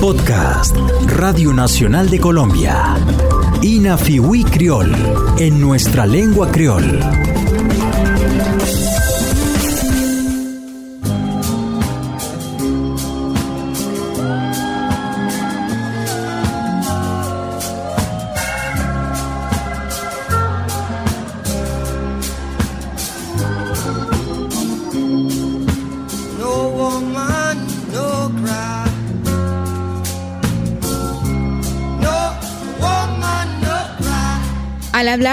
Podcast 0.00 0.76
Radio 1.06 1.52
Nacional 1.52 2.08
de 2.08 2.20
Colombia. 2.20 2.94
Inafiwi 3.62 4.44
Criol, 4.44 4.94
en 5.38 5.60
nuestra 5.60 6.06
lengua 6.06 6.50
criol. 6.52 7.00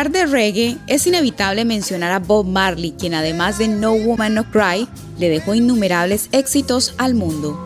De 0.04 0.26
reggae, 0.26 0.78
es 0.88 1.08
inevitable 1.08 1.64
mencionar 1.64 2.12
a 2.12 2.20
Bob 2.20 2.46
Marley, 2.46 2.92
quien 2.92 3.14
además 3.14 3.58
de 3.58 3.70
No 3.70 3.94
Woman 3.94 4.34
No 4.34 4.52
Cry, 4.52 4.90
le 5.18 5.30
dejó 5.30 5.56
innumerables 5.56 6.28
éxitos 6.34 6.94
al 6.98 7.16
mundo. 7.16 7.66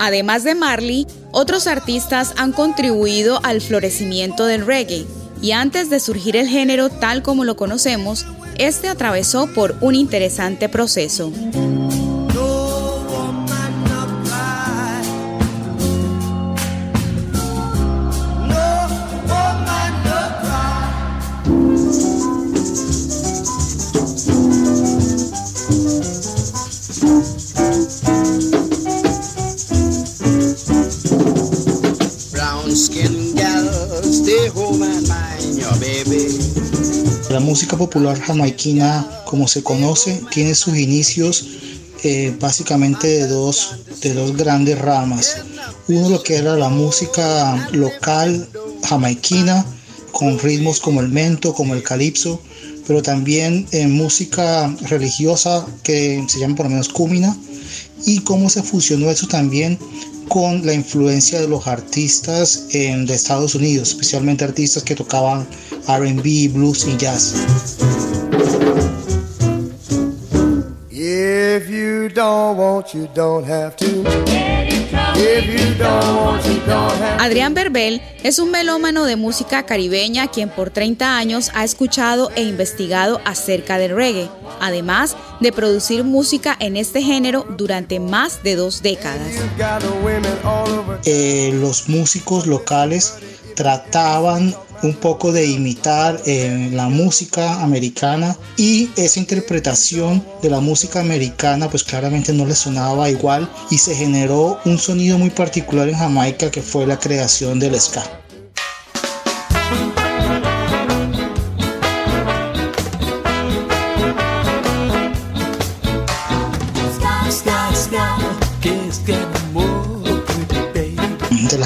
Además 0.00 0.42
de 0.42 0.56
Marley, 0.56 1.06
otros 1.30 1.68
artistas 1.68 2.34
han 2.38 2.50
contribuido 2.50 3.38
al 3.44 3.60
florecimiento 3.60 4.46
del 4.46 4.66
reggae, 4.66 5.06
y 5.40 5.52
antes 5.52 5.90
de 5.90 6.00
surgir 6.00 6.36
el 6.36 6.48
género 6.48 6.88
tal 6.88 7.22
como 7.22 7.44
lo 7.44 7.54
conocemos, 7.54 8.26
este 8.58 8.88
atravesó 8.88 9.46
por 9.54 9.76
un 9.80 9.94
interesante 9.94 10.68
proceso. 10.68 11.32
La 37.34 37.40
música 37.40 37.76
popular 37.76 38.16
jamaiquina, 38.20 39.04
como 39.24 39.48
se 39.48 39.64
conoce, 39.64 40.22
tiene 40.30 40.54
sus 40.54 40.78
inicios 40.78 41.44
eh, 42.04 42.32
básicamente 42.38 43.08
de 43.08 43.26
dos, 43.26 43.74
de 44.02 44.14
dos 44.14 44.36
grandes 44.36 44.78
ramas. 44.78 45.38
Uno 45.88 46.10
lo 46.10 46.22
que 46.22 46.36
era 46.36 46.54
la 46.54 46.68
música 46.68 47.68
local 47.72 48.48
jamaiquina, 48.84 49.66
con 50.12 50.38
ritmos 50.38 50.78
como 50.78 51.00
el 51.00 51.08
mento, 51.08 51.52
como 51.54 51.74
el 51.74 51.82
calipso, 51.82 52.40
pero 52.86 53.02
también 53.02 53.66
en 53.72 53.90
música 53.90 54.72
religiosa 54.82 55.66
que 55.82 56.24
se 56.28 56.38
llama 56.38 56.54
por 56.54 56.66
lo 56.66 56.70
menos 56.70 56.88
cúmina, 56.88 57.36
y 58.06 58.20
cómo 58.20 58.48
se 58.48 58.62
fusionó 58.62 59.10
eso 59.10 59.26
también 59.26 59.76
con 60.28 60.64
la 60.64 60.72
influencia 60.72 61.40
de 61.40 61.48
los 61.48 61.66
artistas 61.66 62.68
de 62.68 63.12
Estados 63.12 63.56
Unidos, 63.56 63.88
especialmente 63.88 64.44
artistas 64.44 64.84
que 64.84 64.94
tocaban 64.94 65.48
RB, 65.86 66.52
blues 66.52 66.86
y 66.86 66.96
jazz. 66.96 67.34
Adrián 77.18 77.54
Berbel 77.54 78.02
es 78.22 78.38
un 78.38 78.50
melómano 78.50 79.04
de 79.04 79.16
música 79.16 79.64
caribeña 79.66 80.28
quien 80.28 80.48
por 80.48 80.70
30 80.70 81.16
años 81.16 81.50
ha 81.54 81.64
escuchado 81.64 82.30
e 82.34 82.42
investigado 82.42 83.20
acerca 83.24 83.76
del 83.76 83.94
reggae, 83.94 84.30
además 84.60 85.16
de 85.40 85.52
producir 85.52 86.02
música 86.04 86.56
en 86.60 86.76
este 86.76 87.02
género 87.02 87.46
durante 87.58 88.00
más 88.00 88.42
de 88.42 88.56
dos 88.56 88.82
décadas. 88.82 89.28
Eh, 91.04 91.50
los 91.54 91.88
músicos 91.88 92.46
locales 92.46 93.18
trataban 93.54 94.54
un 94.86 94.94
poco 94.94 95.32
de 95.32 95.46
imitar 95.46 96.20
eh, 96.26 96.70
la 96.72 96.88
música 96.88 97.62
americana 97.62 98.36
y 98.56 98.90
esa 98.96 99.20
interpretación 99.20 100.24
de 100.42 100.50
la 100.50 100.60
música 100.60 101.00
americana 101.00 101.68
pues 101.68 101.84
claramente 101.84 102.32
no 102.32 102.46
le 102.46 102.54
sonaba 102.54 103.10
igual 103.10 103.48
y 103.70 103.78
se 103.78 103.94
generó 103.94 104.58
un 104.64 104.78
sonido 104.78 105.18
muy 105.18 105.30
particular 105.30 105.88
en 105.88 105.96
Jamaica 105.96 106.50
que 106.50 106.62
fue 106.62 106.86
la 106.86 106.98
creación 106.98 107.58
del 107.58 107.80
ska. 107.80 108.23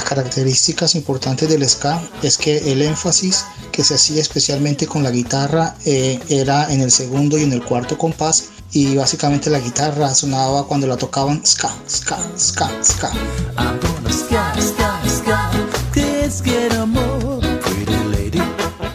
Características 0.08 0.94
importantes 0.94 1.50
del 1.50 1.69
ska 1.69 2.00
es 2.22 2.38
que 2.38 2.72
el 2.72 2.80
énfasis 2.80 3.44
que 3.70 3.84
se 3.84 3.94
hacía 3.94 4.22
especialmente 4.22 4.86
con 4.86 5.02
la 5.02 5.10
guitarra 5.10 5.76
eh, 5.84 6.19
era 6.30 6.72
en 6.72 6.80
el 6.80 6.91
segundo 6.91 7.36
y 7.36 7.42
en 7.42 7.52
el 7.52 7.62
cuarto 7.62 7.98
compás 7.98 8.48
y 8.72 8.97
básicamente 8.97 9.50
la 9.50 9.60
guitarra 9.60 10.14
sonaba 10.14 10.66
cuando 10.66 10.86
la 10.86 10.97
tocaban 10.97 11.44
ska, 11.44 11.70
ska, 11.86 12.18
ska, 12.36 12.70
ska. 12.82 13.12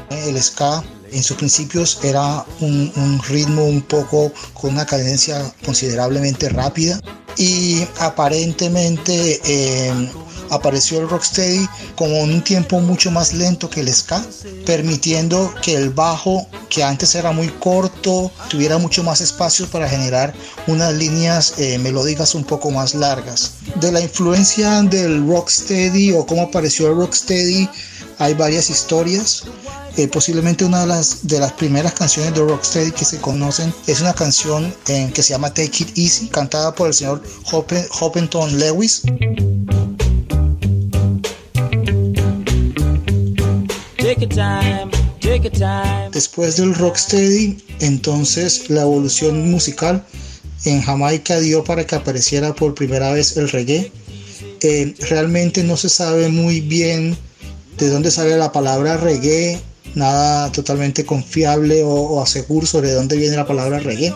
El 0.09 0.41
ska 0.41 0.83
en 1.11 1.21
sus 1.21 1.37
principios 1.37 1.99
era 2.03 2.43
un, 2.59 3.21
ritmo 3.29 3.65
un 3.65 3.83
poco 3.83 4.31
con 4.55 4.71
una 4.71 4.85
cadencia 4.87 5.53
considerablemente 5.63 6.49
rápida 6.49 6.99
y 7.37 7.85
aparentemente 7.99 9.39
eh, 9.45 10.09
apareció 10.53 10.99
el 10.99 11.09
rocksteady 11.09 11.67
como 11.95 12.21
un 12.21 12.43
tiempo 12.43 12.79
mucho 12.79 13.11
más 13.11 13.33
lento 13.33 13.69
que 13.69 13.81
el 13.81 13.93
ska, 13.93 14.23
permitiendo 14.65 15.53
que 15.61 15.75
el 15.75 15.89
bajo, 15.89 16.47
que 16.69 16.83
antes 16.83 17.15
era 17.15 17.31
muy 17.31 17.47
corto, 17.49 18.31
tuviera 18.49 18.77
mucho 18.77 19.03
más 19.03 19.21
espacio 19.21 19.67
para 19.67 19.89
generar 19.89 20.33
unas 20.67 20.93
líneas 20.93 21.55
eh, 21.57 21.77
melódicas 21.77 22.35
un 22.35 22.43
poco 22.43 22.71
más 22.71 22.93
largas. 22.93 23.53
De 23.75 23.91
la 23.91 24.01
influencia 24.01 24.81
del 24.83 25.27
rocksteady 25.27 26.13
o 26.13 26.25
cómo 26.25 26.43
apareció 26.43 26.87
el 26.87 26.95
rocksteady, 26.95 27.69
hay 28.19 28.33
varias 28.33 28.69
historias. 28.69 29.43
Eh, 29.95 30.07
posiblemente 30.07 30.65
una 30.65 30.81
de 30.81 30.87
las, 30.87 31.53
primeras 31.53 31.93
canciones 31.93 32.33
de 32.33 32.41
Rocksteady 32.41 32.91
que 32.91 33.05
se 33.05 33.19
conocen 33.19 33.71
es 33.85 34.01
una 34.01 34.13
canción 34.13 34.73
que 34.85 35.21
se 35.21 35.33
llama 35.33 35.53
Take 35.53 35.83
It 35.83 35.97
Easy, 35.97 36.29
cantada 36.29 36.73
por 36.73 36.87
el 36.87 36.93
señor 36.95 37.21
Hoppenton 37.51 38.57
Lewis. 38.57 39.03
Después 46.11 46.57
del 46.57 46.75
rocksteady, 46.75 47.57
entonces 47.79 48.69
la 48.69 48.81
evolución 48.81 49.49
musical 49.49 50.03
en 50.65 50.81
Jamaica 50.81 51.39
dio 51.39 51.63
para 51.63 51.85
que 51.85 51.95
apareciera 51.95 52.53
por 52.53 52.73
primera 52.73 53.11
vez 53.11 53.35
el 53.37 53.49
reggae. 53.49 53.91
Eh, 54.61 54.95
realmente 55.09 55.63
no 55.63 55.75
se 55.75 55.89
sabe 55.89 56.29
muy 56.29 56.61
bien 56.61 57.17
de 57.77 57.89
dónde 57.89 58.11
sale 58.11 58.37
la 58.37 58.51
palabra 58.51 58.97
reggae, 58.97 59.59
nada 59.95 60.51
totalmente 60.51 61.05
confiable 61.05 61.83
o, 61.83 62.15
o 62.15 62.25
sobre 62.25 62.91
dónde 62.91 63.17
viene 63.17 63.35
la 63.35 63.47
palabra 63.47 63.79
reggae. 63.79 64.13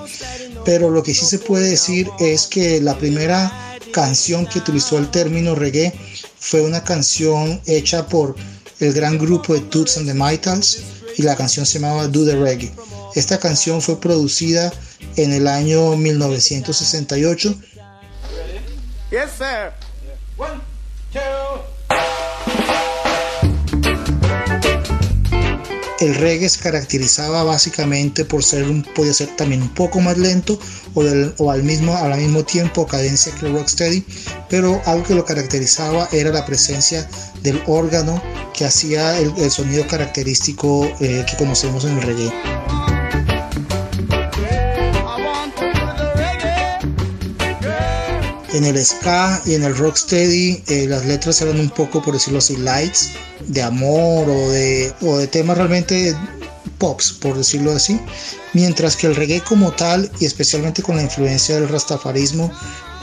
Pero 0.64 0.90
lo 0.90 1.04
que 1.04 1.14
sí 1.14 1.26
se 1.26 1.40
puede 1.40 1.70
decir 1.70 2.10
es 2.20 2.48
que 2.48 2.80
la 2.82 2.98
primera 2.98 3.52
canción 3.92 4.46
que 4.46 4.60
utilizó 4.60 4.98
el 4.98 5.10
término 5.10 5.56
reggae 5.56 5.94
fue 6.40 6.62
una 6.62 6.84
canción 6.84 7.62
hecha 7.66 8.08
por 8.08 8.36
el 8.80 8.94
gran 8.94 9.18
grupo 9.18 9.54
de 9.54 9.62
Toots 9.62 9.98
and 9.98 10.08
the 10.08 10.14
Maytals 10.14 10.80
y 11.18 11.24
la 11.24 11.36
canción 11.36 11.66
se 11.66 11.80
llamaba 11.80 12.08
Do 12.08 12.26
the 12.26 12.36
Reggae. 12.36 12.72
Esta 13.16 13.40
canción 13.40 13.82
fue 13.82 14.00
producida 14.00 14.72
en 15.16 15.34
el 15.34 15.48
año 15.48 15.96
1968. 15.96 17.56
Yes, 19.10 19.32
sir. 19.38 19.72
One, 20.38 20.62
El 26.00 26.14
reggae 26.16 26.48
se 26.48 26.60
caracterizaba 26.60 27.44
básicamente 27.44 28.24
por 28.24 28.44
ser 28.44 28.64
un, 28.64 28.84
podía 28.84 29.14
ser 29.14 29.36
también 29.36 29.64
un 29.64 29.74
poco 29.74 30.00
más 30.00 30.18
lento 30.18 30.60
o, 30.94 31.52
al, 31.52 31.64
mismo, 31.64 31.96
al 31.96 32.20
mismo 32.20 32.44
tiempo 32.44 32.86
cadencia 32.86 33.34
que 33.34 33.48
el 33.48 33.54
rocksteady, 33.54 34.06
pero 34.50 34.80
algo 34.86 35.04
que 35.04 35.16
lo 35.16 35.26
caracterizaba 35.26 36.08
era 36.12 36.32
la 36.32 36.46
presencia 36.46 37.10
del 37.42 37.62
órgano 37.66 38.22
que 38.54 38.66
hacía 38.66 39.18
el, 39.20 39.52
sonido 39.52 39.88
característico 39.88 40.86
eh, 41.00 41.26
que 41.30 41.38
conocemos 41.38 41.86
en 41.86 41.98
el 41.98 42.04
reggae. 42.04 42.97
En 48.58 48.66
el 48.66 48.84
ska 48.84 49.40
y 49.46 49.54
en 49.54 49.64
el 49.64 49.78
rocksteady 49.78 50.64
eh, 50.68 50.88
las 50.90 51.06
letras 51.06 51.40
eran 51.44 51.60
un 51.60 51.70
poco, 51.70 52.02
por 52.02 52.16
decirlo 52.16 52.40
así, 52.40 52.58
lights, 52.58 53.12
de 53.46 53.62
amor 53.62 54.28
o 54.28 54.50
de, 54.50 54.92
o 55.02 55.16
de 55.18 55.28
temas 55.28 55.60
realmente 55.60 56.16
pops, 56.80 57.12
por 57.12 57.38
decirlo 57.38 57.74
así. 57.74 58.00
Mientras 58.54 58.96
que 58.96 59.06
el 59.06 59.16
reggae 59.16 59.42
como 59.42 59.72
tal, 59.74 60.10
y 60.20 60.26
especialmente 60.26 60.82
con 60.82 60.96
la 60.96 61.04
influencia 61.04 61.54
del 61.54 61.70
rastafarismo, 61.70 62.52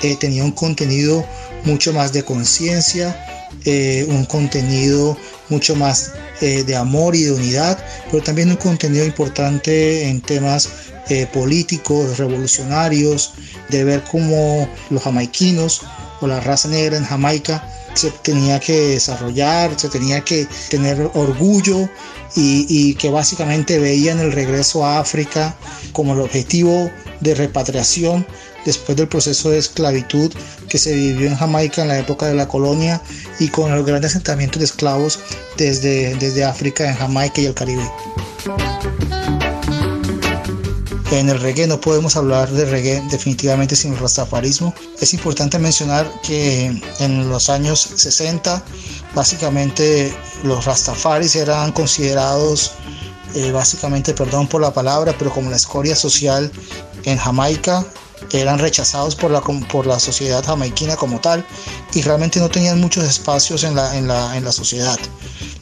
eh, 0.03 0.17
tenía 0.17 0.43
un 0.43 0.51
contenido 0.51 1.25
mucho 1.65 1.93
más 1.93 2.13
de 2.13 2.25
conciencia, 2.25 3.49
eh, 3.65 4.05
un 4.09 4.25
contenido 4.25 5.17
mucho 5.51 5.77
más 5.77 6.15
eh, 6.41 6.65
de 6.65 6.75
amor 6.75 7.15
y 7.15 7.23
de 7.23 7.31
unidad, 7.31 7.79
pero 8.11 8.25
también 8.25 8.51
un 8.51 8.57
contenido 8.57 9.05
importante 9.05 10.09
en 10.09 10.21
temas 10.21 10.69
eh, 11.09 11.27
políticos, 11.33 12.19
revolucionarios, 12.19 13.35
de 13.69 13.85
ver 13.85 14.05
cómo 14.11 14.69
los 14.91 15.03
jamaiquinos 15.03 15.83
o 16.21 16.27
la 16.27 16.41
raza 16.41 16.69
negra 16.69 16.97
en 16.97 17.05
Jamaica 17.05 17.67
se 17.95 18.11
tenía 18.11 18.59
que 18.59 18.73
desarrollar, 18.73 19.79
se 19.79 19.89
tenía 19.89 20.21
que 20.21 20.47
tener 20.69 21.11
orgullo 21.15 21.89
y, 22.35 22.67
y, 22.69 22.95
que 22.95 23.11
básicamente 23.11 23.79
veían 23.79 24.19
el 24.19 24.33
regreso 24.33 24.85
a 24.85 24.99
África 24.99 25.55
como 25.93 26.15
el 26.15 26.21
objetivo 26.21 26.91
de 27.21 27.35
repatriación 27.35 28.27
después 28.65 28.97
del 28.97 29.09
proceso 29.09 29.51
de 29.51 29.59
esclavitud 29.59 30.33
que 30.69 30.79
se 30.79 30.95
vivió 30.95 31.29
en 31.29 31.37
Jamaica 31.37 31.83
en 31.83 31.89
la 31.89 31.99
época 31.99 32.27
de 32.27 32.35
la 32.35 32.49
colonia 32.49 33.01
y 33.39 33.49
con 33.49 33.73
el 33.73 33.85
gran 33.85 34.05
asentamiento 34.05 34.59
de 34.59 34.65
esclavos 34.65 35.21
desde, 35.57 36.15
desde 36.17 36.45
África 36.45 36.89
en 36.89 36.97
Jamaica 36.97 37.41
y 37.41 37.47
el 37.47 37.55
Caribe. 37.55 37.89
En 41.11 41.29
el 41.29 41.39
reggae 41.41 41.67
no 41.67 41.81
podemos 41.81 42.17
hablar 42.17 42.51
de 42.51 42.65
reggae 42.65 43.03
definitivamente 43.11 43.77
sin 43.77 43.93
el 43.93 43.99
rastafarismo. 43.99 44.75
Es 45.01 45.15
importante 45.15 45.59
mencionar 45.59 46.11
que 46.23 46.81
en 46.99 47.29
los 47.29 47.51
años 47.51 47.81
60 47.95 48.63
básicamente 49.15 50.17
los 50.43 50.65
rastafaris 50.65 51.37
eran 51.37 51.73
considerados 51.73 52.73
eh, 53.35 53.51
básicamente, 53.53 54.15
perdón 54.15 54.47
por 54.47 54.61
la 54.61 54.73
palabra, 54.73 55.15
pero 55.19 55.33
como 55.33 55.51
la 55.51 55.57
escoria 55.57 55.97
social 55.97 56.51
en 57.05 57.19
Jamaica 57.19 57.85
eran 58.33 58.59
rechazados 58.59 59.15
por 59.15 59.31
la, 59.31 59.41
por 59.41 59.87
la 59.87 59.99
sociedad 59.99 60.45
jamaiquina 60.45 60.97
como 60.97 61.21
tal 61.21 61.45
y 61.93 62.03
realmente 62.03 62.41
no 62.41 62.49
tenían 62.49 62.81
muchos 62.81 63.05
espacios 63.05 63.65
en 63.65 63.75
la, 63.75 63.97
en 63.97 64.09
la, 64.09 64.37
en 64.37 64.45
la 64.45 64.53
sociedad. 64.53 64.99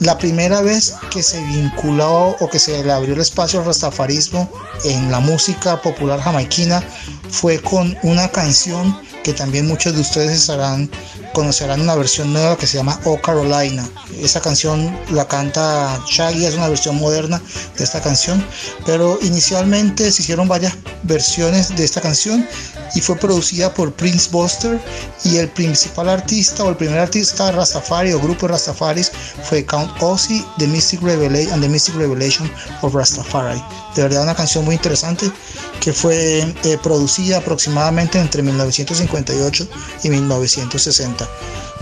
La 0.02 0.19
primera 0.19 0.62
vez 0.62 0.94
que 1.12 1.22
se 1.22 1.40
vinculó 1.44 2.37
o 2.40 2.50
que 2.50 2.58
se 2.58 2.82
le 2.82 2.90
abrió 2.90 3.14
el 3.14 3.20
espacio 3.20 3.60
al 3.60 3.66
rastafarismo 3.66 4.50
en 4.82 5.12
la 5.12 5.20
música 5.20 5.81
popular 5.81 6.20
jamaiquina 6.20 6.82
fue 7.31 7.60
con 7.60 7.96
una 8.02 8.28
canción 8.28 8.99
que 9.22 9.32
también 9.32 9.69
muchos 9.69 9.94
de 9.94 10.00
ustedes 10.00 10.32
estarán 10.32 10.90
conocerán 11.32 11.81
una 11.81 11.94
versión 11.94 12.32
nueva 12.32 12.56
que 12.56 12.66
se 12.66 12.78
llama 12.78 12.99
Oh 13.04 13.20
Carolina. 13.20 13.88
Esa 14.19 14.40
canción 14.40 14.93
la 15.10 15.28
canta 15.28 16.02
Shaggy, 16.10 16.46
es 16.46 16.55
una 16.55 16.69
versión 16.69 16.98
moderna 16.98 17.40
de 17.78 17.84
esta 17.84 18.00
canción, 18.00 18.44
pero 18.84 19.20
inicialmente 19.22 20.10
se 20.10 20.22
hicieron 20.22 20.48
varias 20.48 20.76
versiones 21.05 21.76
de 21.76 21.84
esta 21.84 22.00
canción 22.00 22.44
y 22.94 23.00
fue 23.00 23.16
producida 23.16 23.72
por 23.72 23.92
Prince 23.94 24.28
Buster 24.30 24.80
y 25.24 25.36
el 25.36 25.48
principal 25.48 26.08
artista 26.08 26.64
o 26.64 26.70
el 26.70 26.76
primer 26.76 26.98
artista 26.98 27.50
Rastafari 27.52 28.12
o 28.12 28.20
grupo 28.20 28.48
Rastafaris 28.48 29.10
fue 29.44 29.64
Count 29.64 29.90
Ozzy 30.00 30.44
The 30.58 30.66
Mystic 30.66 31.02
Revelation 31.02 31.54
and 31.54 31.62
the 31.62 31.68
Mystic 31.68 31.94
Revelation 31.96 32.50
of 32.82 32.94
Rastafari. 32.94 33.62
De 33.94 34.02
verdad 34.02 34.22
una 34.22 34.34
canción 34.34 34.64
muy 34.64 34.74
interesante 34.74 35.30
que 35.80 35.92
fue 35.92 36.40
eh, 36.64 36.78
producida 36.82 37.38
aproximadamente 37.38 38.18
entre 38.18 38.42
1958 38.42 39.68
y 40.04 40.10
1960. 40.10 41.28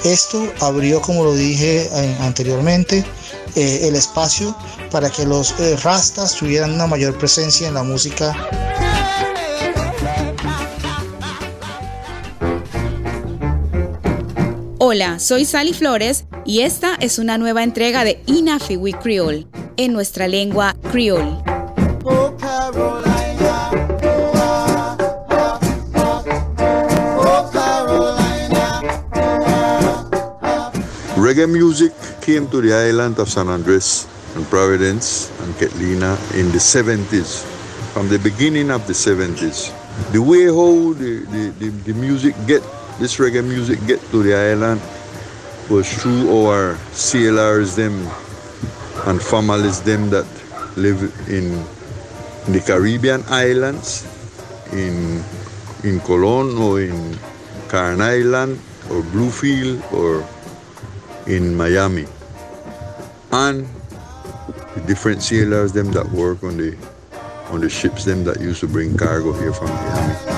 Esto 0.04 0.50
abrió, 0.60 1.00
como 1.02 1.24
lo 1.24 1.34
dije 1.34 1.88
eh, 1.92 2.16
anteriormente, 2.20 3.04
eh, 3.56 3.80
el 3.82 3.96
espacio 3.96 4.56
para 4.90 5.10
que 5.10 5.26
los 5.26 5.54
rastas 5.82 6.34
tuvieran 6.34 6.72
una 6.72 6.86
mayor 6.86 7.18
presencia 7.18 7.68
en 7.68 7.74
la 7.74 7.82
música. 7.82 8.34
Hola, 14.92 15.20
soy 15.20 15.44
Sally 15.44 15.72
Flores 15.72 16.24
y 16.44 16.62
esta 16.62 16.96
es 16.96 17.20
una 17.20 17.38
nueva 17.38 17.62
entrega 17.62 18.02
de 18.02 18.20
Inafiwi 18.26 18.92
Creole 18.94 19.46
en 19.76 19.92
nuestra 19.92 20.26
lengua 20.26 20.74
creole. 20.90 21.38
Reggae 31.16 31.46
music 31.46 31.92
came 32.20 32.48
to 32.48 32.60
the 32.60 32.72
island 32.72 33.16
of 33.20 33.28
San 33.28 33.48
Andres 33.48 34.08
and 34.34 34.44
Providence 34.46 35.30
and 35.44 35.54
Ketlina 35.54 36.16
in 36.34 36.50
the 36.50 36.58
70s, 36.58 37.44
from 37.94 38.08
the 38.08 38.18
beginning 38.18 38.72
of 38.72 38.84
the 38.88 38.92
70s. 38.92 39.70
The 40.10 40.18
way 40.18 40.46
how 40.46 40.94
the, 40.94 41.52
the, 41.60 41.68
the 41.84 41.92
music 41.92 42.34
get, 42.48 42.64
this 43.00 43.16
reggae 43.16 43.42
music 43.42 43.80
get 43.86 43.98
to 44.12 44.22
the 44.22 44.34
island 44.34 44.80
was 45.70 45.88
through 45.90 46.28
our 46.36 46.76
sailors 46.92 47.74
them 47.74 48.06
and 49.06 49.22
families 49.22 49.80
them 49.80 50.10
that 50.10 50.28
live 50.76 51.00
in, 51.28 51.64
the 52.52 52.60
Caribbean 52.60 53.22
islands, 53.28 54.04
in 54.72 55.24
in 55.84 56.00
Colon 56.00 56.56
or 56.58 56.80
in 56.80 57.18
Carn 57.68 58.00
Island 58.00 58.60
or 58.90 59.02
Bluefield 59.02 59.80
or 59.92 60.26
in 61.26 61.56
Miami 61.56 62.06
and 63.32 63.66
the 64.74 64.80
different 64.86 65.22
sailors 65.22 65.72
them 65.72 65.90
that 65.92 66.08
work 66.10 66.42
on 66.42 66.56
the 66.56 66.76
on 67.50 67.60
the 67.60 67.70
ships 67.70 68.04
them 68.04 68.24
that 68.24 68.40
used 68.40 68.60
to 68.60 68.68
bring 68.68 68.96
cargo 68.96 69.32
here 69.32 69.52
from 69.52 69.68
Miami. 69.68 70.29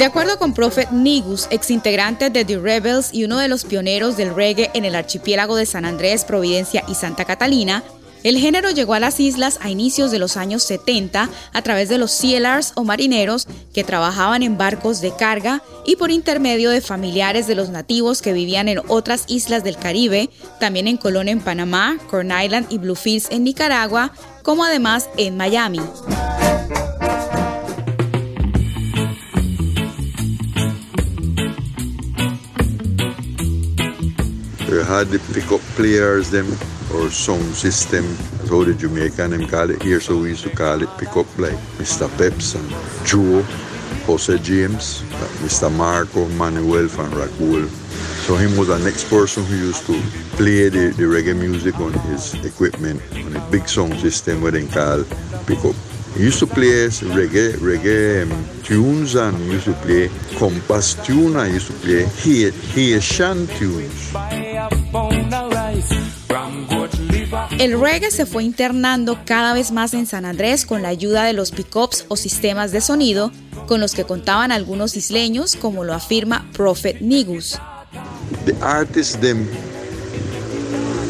De 0.00 0.06
acuerdo 0.06 0.38
con 0.38 0.54
Prophet 0.54 0.92
Nigus, 0.92 1.46
ex 1.50 1.70
integrante 1.70 2.30
de 2.30 2.46
The 2.46 2.58
Rebels 2.58 3.10
y 3.12 3.24
uno 3.24 3.36
de 3.36 3.48
los 3.48 3.66
pioneros 3.66 4.16
del 4.16 4.34
reggae 4.34 4.70
en 4.72 4.86
el 4.86 4.94
archipiélago 4.94 5.56
de 5.56 5.66
San 5.66 5.84
Andrés, 5.84 6.24
Providencia 6.24 6.82
y 6.88 6.94
Santa 6.94 7.26
Catalina, 7.26 7.84
el 8.22 8.38
género 8.38 8.70
llegó 8.70 8.94
a 8.94 8.98
las 8.98 9.20
islas 9.20 9.58
a 9.60 9.68
inicios 9.68 10.10
de 10.10 10.18
los 10.18 10.38
años 10.38 10.62
70 10.62 11.28
a 11.52 11.62
través 11.62 11.90
de 11.90 11.98
los 11.98 12.12
sealers 12.12 12.72
o 12.76 12.84
marineros 12.84 13.46
que 13.74 13.84
trabajaban 13.84 14.42
en 14.42 14.56
barcos 14.56 15.02
de 15.02 15.14
carga 15.14 15.62
y 15.84 15.96
por 15.96 16.10
intermedio 16.10 16.70
de 16.70 16.80
familiares 16.80 17.46
de 17.46 17.56
los 17.56 17.68
nativos 17.68 18.22
que 18.22 18.32
vivían 18.32 18.68
en 18.68 18.80
otras 18.88 19.24
islas 19.28 19.64
del 19.64 19.76
Caribe, 19.76 20.30
también 20.60 20.88
en 20.88 20.96
Colón 20.96 21.28
en 21.28 21.40
Panamá, 21.40 21.98
Corn 22.08 22.32
Island 22.42 22.68
y 22.70 22.78
Bluefields 22.78 23.28
en 23.30 23.44
Nicaragua, 23.44 24.12
como 24.44 24.64
además 24.64 25.10
en 25.18 25.36
Miami. 25.36 25.80
Or 36.94 37.10
sound 37.10 37.54
system, 37.54 38.04
as 38.42 38.50
how 38.50 38.64
the 38.64 38.74
Jamaican 38.74 39.30
them 39.30 39.46
call 39.48 39.68
it 39.70 39.82
here, 39.82 40.00
so 40.00 40.18
we 40.18 40.30
used 40.30 40.44
to 40.44 40.50
call 40.50 40.80
it 40.82 40.88
pick 40.98 41.16
up 41.16 41.26
like 41.38 41.58
Mr. 41.78 42.08
Peps 42.16 42.54
and 42.54 42.68
Joe, 43.04 43.42
Jose 44.06 44.38
James, 44.38 45.02
Mr. 45.42 45.74
Marco 45.74 46.28
Manuel 46.30 46.88
from 46.88 47.10
Rackwool. 47.10 47.68
So 48.26 48.36
him 48.36 48.56
was 48.56 48.68
the 48.68 48.78
next 48.78 49.08
person 49.08 49.44
who 49.44 49.56
used 49.56 49.86
to 49.86 50.00
play 50.36 50.68
the, 50.68 50.94
the 50.96 51.04
reggae 51.04 51.36
music 51.36 51.78
on 51.80 51.92
his 52.10 52.34
equipment, 52.44 53.02
on 53.12 53.34
a 53.34 53.50
big 53.50 53.68
sound 53.68 53.98
system 53.98 54.40
where 54.40 54.52
they 54.52 54.66
call 54.66 55.02
pick 55.46 55.64
up. 55.64 55.74
He 56.14 56.24
used 56.24 56.38
to 56.40 56.46
play 56.46 56.86
reggae, 56.86 57.54
reggae 57.54 58.22
um, 58.22 58.62
tunes 58.62 59.14
and 59.14 59.36
he 59.36 59.52
used 59.52 59.66
to 59.66 59.72
play 59.74 60.10
compass 60.38 60.94
tune 61.06 61.36
and 61.36 61.48
he 61.48 61.54
used 61.54 61.68
to 61.68 61.72
play 61.74 62.04
Haitian 62.04 63.46
tunes. 63.48 64.49
El 67.60 67.78
reggae 67.78 68.10
se 68.10 68.24
fue 68.24 68.42
internando 68.44 69.18
cada 69.26 69.52
vez 69.52 69.70
más 69.70 69.92
en 69.92 70.06
San 70.06 70.24
Andrés 70.24 70.64
con 70.64 70.80
la 70.80 70.88
ayuda 70.88 71.24
de 71.24 71.34
los 71.34 71.50
pickups 71.50 72.06
o 72.08 72.16
sistemas 72.16 72.72
de 72.72 72.80
sonido 72.80 73.30
con 73.68 73.80
los 73.80 73.92
que 73.92 74.04
contaban 74.04 74.50
algunos 74.50 74.96
isleños, 74.96 75.56
como 75.56 75.84
lo 75.84 75.92
afirma 75.92 76.50
Prophet 76.54 77.02
Nigus. 77.02 77.58
The 78.46 78.56
artists 78.62 79.14
them 79.20 79.46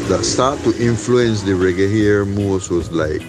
that 0.09 0.25
start 0.25 0.61
to 0.65 0.71
influence 0.71 1.41
the 1.45 1.53
reggae 1.53 1.89
here 1.89 2.25
most 2.25 2.69
was 2.69 2.91
like 2.91 3.25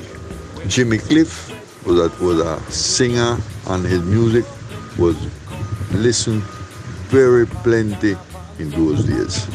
Jimmy 0.66 0.98
Cliff 0.98 1.48
a, 1.86 2.10
was 2.20 2.40
a 2.40 2.58
singer 2.72 3.38
and 3.68 3.86
his 3.86 4.02
music 4.02 4.44
was 4.98 5.14
listened 5.92 6.42
very 7.08 7.46
plenty 7.62 8.16
in 8.58 8.70
those 8.70 9.04
days. 9.04 9.46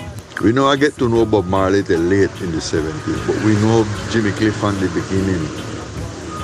We 0.41 0.51
know 0.51 0.67
I 0.67 0.75
get 0.75 0.95
to 0.99 1.09
know 1.09 1.25
Bob 1.25 1.45
Marley 1.45 1.81
late 1.81 2.29
in 2.41 2.51
the 2.51 2.61
70s, 2.61 3.25
but 3.25 3.43
we 3.43 3.55
know 3.55 3.83
Jimmy 4.11 4.29
Cliff 4.31 4.55
from 4.57 4.75
the 4.79 4.87
beginning. 4.93 5.41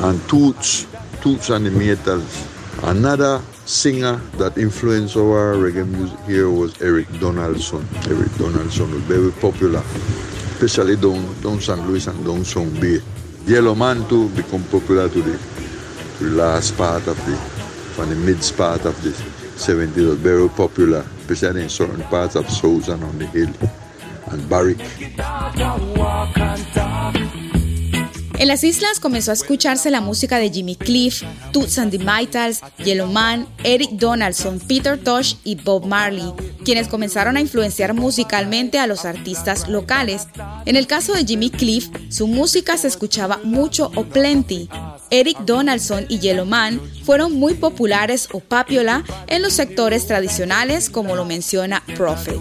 And 0.04 0.18
Toots, 0.28 0.88
Toots 1.22 1.52
and 1.52 1.68
the 1.68 1.70
Metals. 1.70 2.48
Another 2.82 3.40
singer 3.66 4.16
that 4.40 4.58
influenced 4.58 5.16
our 5.16 5.54
reggae 5.54 5.88
music 5.88 6.20
here 6.22 6.50
was 6.50 6.82
Eric 6.82 7.06
Donaldson. 7.20 7.88
Eric 8.10 8.34
Donaldson 8.38 8.90
was 8.90 9.04
very 9.04 9.32
popular, 9.34 9.84
especially 10.58 10.96
down, 10.96 11.22
down 11.42 11.62
St. 11.62 11.88
Louis 11.88 12.08
and 12.08 12.26
down 12.26 12.44
Song 12.44 12.74
Bay. 12.82 13.00
Yellow 13.46 13.76
Man 13.76 14.10
too 14.10 14.28
become 14.30 14.64
popular 14.66 15.08
to 15.08 15.22
the, 15.22 15.40
last 16.20 16.76
part 16.78 17.06
of 17.06 17.18
the, 17.28 17.38
from 17.94 18.10
the 18.10 18.16
mid 18.16 18.40
part 18.58 18.86
of 18.86 19.00
the 19.04 19.12
70s 19.54 19.96
was 19.96 20.18
very 20.18 20.50
popular, 20.50 21.06
especially 21.20 21.62
in 21.62 21.70
certain 21.70 22.02
parts 22.06 22.36
of 22.36 22.50
Southern 22.50 23.04
on 23.04 23.20
the 23.20 23.28
hill 23.28 23.54
En 28.44 28.48
las 28.50 28.66
islas 28.66 29.00
comenzó 29.00 29.32
a 29.32 29.36
escucharse 29.36 29.90
la 29.90 30.02
música 30.02 30.38
de 30.38 30.50
Jimmy 30.50 30.76
Cliff, 30.76 31.24
Toots 31.54 31.78
and 31.78 31.92
the 31.92 32.00
Maytals, 32.00 32.60
Yellow 32.84 33.08
Man, 33.08 33.48
Eric 33.64 33.92
Donaldson, 33.92 34.60
Peter 34.60 34.98
Tosh 34.98 35.36
y 35.46 35.56
Bob 35.56 35.86
Marley, 35.86 36.34
quienes 36.66 36.90
comenzaron 36.90 37.38
a 37.38 37.40
influenciar 37.40 37.94
musicalmente 37.94 38.80
a 38.80 38.88
los 38.88 39.06
artistas 39.06 39.70
locales. 39.70 40.28
En 40.66 40.76
el 40.76 40.88
caso 40.88 41.14
de 41.14 41.24
Jimmy 41.24 41.52
Cliff, 41.52 41.88
su 42.10 42.28
música 42.28 42.76
se 42.76 42.90
escuchaba 42.90 43.40
mucho 43.46 43.92
o 43.96 44.04
plenty. 44.04 44.68
Eric 45.10 45.40
Donaldson 45.46 46.06
y 46.10 46.20
Yellow 46.20 46.46
Man 46.46 46.82
fueron 47.06 47.34
muy 47.34 47.54
populares 47.54 48.28
o 48.34 48.42
papiola 48.42 49.06
en 49.28 49.42
los 49.42 49.54
sectores 49.54 50.06
tradicionales, 50.06 50.90
como 50.90 51.16
lo 51.16 51.24
menciona 51.24 51.82
Prophet. 51.96 52.40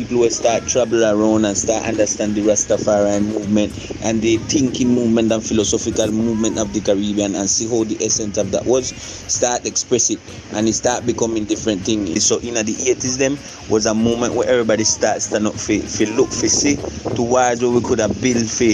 People 0.00 0.20
will 0.20 0.30
start 0.30 0.66
travel 0.66 1.04
around 1.04 1.44
and 1.44 1.54
start 1.56 1.84
understand 1.84 2.34
the 2.34 2.40
Rastafarian 2.40 3.22
movement 3.22 3.70
and 4.02 4.22
the 4.22 4.38
thinking 4.48 4.88
movement 4.88 5.30
and 5.30 5.44
philosophical 5.44 6.10
movement 6.10 6.58
of 6.58 6.72
the 6.72 6.80
Caribbean 6.80 7.34
and 7.34 7.50
see 7.50 7.68
how 7.68 7.84
the 7.84 8.02
essence 8.02 8.38
of 8.38 8.50
that 8.50 8.64
was 8.64 8.88
start 8.96 9.66
express 9.66 10.08
it. 10.08 10.18
And 10.54 10.66
it 10.66 10.72
start 10.72 11.04
becoming 11.04 11.44
different 11.44 11.82
things. 11.82 12.24
So 12.24 12.38
in 12.38 12.54
the 12.54 12.62
80s 12.62 13.18
them 13.18 13.36
was 13.68 13.84
a 13.84 13.92
moment 13.94 14.32
where 14.32 14.48
everybody 14.48 14.84
start 14.84 15.20
stand 15.20 15.46
up 15.46 15.54
for, 15.54 15.78
for 15.80 16.06
look 16.16 16.30
for 16.30 16.48
see 16.48 16.76
towards 17.14 17.62
what 17.62 17.72
we 17.74 17.82
could 17.82 17.98
have 17.98 18.22
built 18.22 18.48
for 18.48 18.72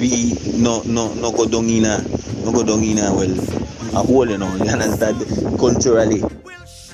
be 0.00 0.32
no 0.56 0.80
no 0.86 1.12
no 1.14 1.32
go 1.32 1.44
down 1.46 1.68
in 1.68 1.84
a 1.84 2.00
no 2.44 2.52
go 2.52 2.64
down 2.64 2.82
in 2.82 2.98
a 2.98 3.12
well 3.12 3.32
a 3.94 4.02
hole 4.02 4.28
you 4.28 4.38
know 4.38 4.54
you 4.56 4.70
understand? 4.70 5.20
Culturally 5.58 6.22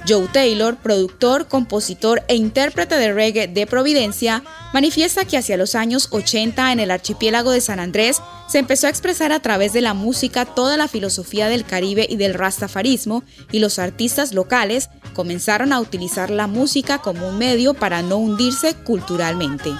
Joe 0.07 0.27
Taylor, 0.33 0.77
productor, 0.77 1.47
compositor 1.47 2.23
e 2.29 2.35
intérprete 2.35 2.97
de 2.97 3.13
reggae 3.13 3.49
de 3.49 3.67
Providencia, 3.67 4.43
manifiesta 4.73 5.25
que 5.25 5.39
hacia 5.39 5.57
los 5.57 5.75
años 5.75 6.09
80 6.11 6.73
en 6.73 6.81
el 6.81 6.91
archipiélago 6.91 7.51
de 7.51 7.61
San 7.61 7.81
Andrés 7.81 8.21
se 8.49 8.59
empezó 8.59 8.87
a 8.87 8.91
expresar 8.91 9.33
a 9.33 9.41
través 9.41 9.73
de 9.73 9.81
la 9.81 9.95
música 9.95 10.45
toda 10.45 10.77
la 10.77 10.89
filosofía 10.89 11.49
del 11.49 11.65
Caribe 11.65 12.07
y 12.09 12.17
del 12.17 12.35
rastafarismo 12.35 13.23
y 13.51 13.61
los 13.61 13.79
artistas 13.79 14.33
locales 14.33 14.91
comenzaron 15.15 15.73
a 15.73 15.81
utilizar 15.81 16.31
la 16.31 16.47
música 16.47 16.99
como 16.99 17.29
un 17.29 17.39
medio 17.39 17.75
para 17.75 18.03
no 18.03 18.17
hundirse 18.17 18.75
culturalmente. 18.75 19.71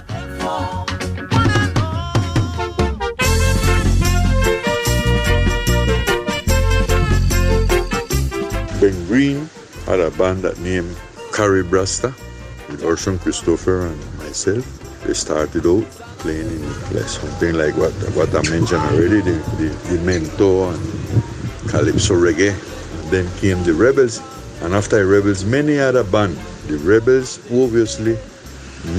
Ben 8.81 9.09
Green 9.09 9.52
had 9.87 10.01
a 10.01 10.11
band 10.13 10.43
that 10.43 10.59
named 10.59 10.97
Carrie 11.33 11.65
Brasta 11.65 12.15
with 12.69 12.85
Orson 12.85 13.19
Christopher 13.19 13.87
and 13.87 14.19
myself. 14.19 14.65
They 15.05 15.15
started 15.15 15.67
out 15.67 15.85
playing 16.19 16.47
in 16.47 16.63
like 16.95 17.09
something 17.09 17.55
like 17.55 17.77
what 17.77 17.93
what 18.15 18.31
I 18.31 18.49
mentioned 18.49 18.83
already, 18.83 19.21
the, 19.21 19.37
the, 19.59 19.69
the 19.91 20.03
Mentor 20.05 20.73
and 20.75 21.69
Calypso 21.69 22.15
Reggae. 22.15 22.55
And 23.03 23.11
then 23.11 23.39
came 23.39 23.63
the 23.65 23.75
Rebels, 23.75 24.21
and 24.63 24.75
after 24.75 24.99
the 24.99 25.07
Rebels, 25.07 25.45
many 25.45 25.79
other 25.79 26.05
bands. 26.05 26.39
The 26.69 26.79
Rebels 26.79 27.41
obviously 27.51 28.17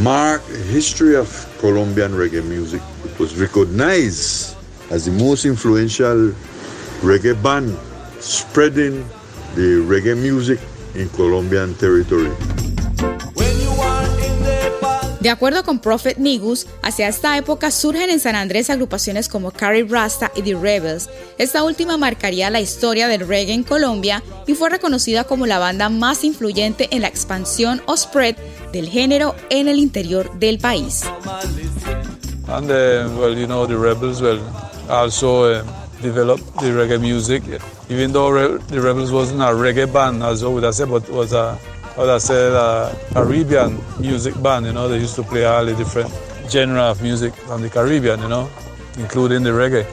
marked 0.01 0.47
the 0.49 0.57
history 0.57 1.15
of 1.15 1.27
Colombian 1.59 2.11
reggae 2.11 2.45
music. 2.45 2.81
It 3.05 3.17
was 3.17 3.35
recognized 3.39 4.57
as 4.89 5.05
the 5.05 5.11
most 5.11 5.45
influential 5.45 6.35
reggae 6.99 7.41
band 7.41 7.77
spreading 8.19 9.07
the 9.55 9.83
reggae 9.87 10.15
music 10.15 10.59
in 10.95 11.09
Colombian 11.09 11.73
territory. 11.75 12.31
De 15.23 15.29
acuerdo 15.29 15.63
con 15.63 15.79
Prophet 15.79 16.17
Nigus, 16.17 16.67
hacia 16.81 17.07
esta 17.07 17.37
época 17.37 17.71
surgen 17.71 18.09
en 18.09 18.19
San 18.19 18.35
Andrés 18.35 18.69
agrupaciones 18.69 19.29
como 19.29 19.51
Carrie 19.51 19.85
Rasta 19.87 20.29
y 20.35 20.41
The 20.41 20.55
Rebels. 20.55 21.09
Esta 21.37 21.63
última 21.63 21.95
marcaría 21.95 22.49
la 22.49 22.59
historia 22.59 23.07
del 23.07 23.25
reggae 23.25 23.53
en 23.53 23.63
Colombia 23.63 24.21
y 24.47 24.53
fue 24.53 24.69
reconocida 24.69 25.23
como 25.23 25.45
la 25.45 25.59
banda 25.59 25.87
más 25.87 26.25
influyente 26.25 26.89
en 26.91 27.03
la 27.03 27.07
expansión 27.07 27.81
o 27.85 27.95
spread 27.95 28.35
del 28.73 28.89
género 28.89 29.33
en 29.49 29.69
el 29.69 29.79
interior 29.79 30.29
del 30.39 30.59
país. 30.59 31.05
And 32.49 32.69
uh, 32.69 33.09
well, 33.17 33.33
you 33.33 33.47
know, 33.47 33.65
the 33.65 33.77
Rebels 33.77 34.21
well 34.21 34.41
also 34.89 35.45
uh, 35.45 35.63
developed 36.01 36.43
the 36.59 36.73
reggae 36.73 36.99
music. 36.99 37.43
Even 37.93 38.11
though 38.11 38.29
Re 38.29 38.57
the 38.69 38.81
Rebels 38.81 39.11
wasn't 39.11 39.41
a 39.41 39.53
reggae 39.53 39.85
band, 39.85 40.23
as 40.23 40.43
I 40.43 40.47
would 40.47 40.63
have 40.63 40.73
said, 40.73 40.89
but 40.89 41.07
was 41.09 41.31
a 41.31 41.59
I 41.95 41.99
would 41.99 42.09
have 42.09 42.23
said 42.23 42.51
a 42.51 42.89
Caribbean 43.13 43.77
music 43.99 44.33
band. 44.41 44.65
You 44.65 44.73
know, 44.73 44.87
they 44.87 44.97
used 44.97 45.13
to 45.15 45.23
play 45.23 45.45
all 45.45 45.63
the 45.63 45.75
different 45.75 46.09
genre 46.49 46.89
of 46.89 47.03
music 47.03 47.35
from 47.35 47.61
the 47.61 47.69
Caribbean. 47.69 48.19
You 48.19 48.29
know, 48.29 48.49
including 48.97 49.43
the 49.43 49.51
reggae. 49.51 49.85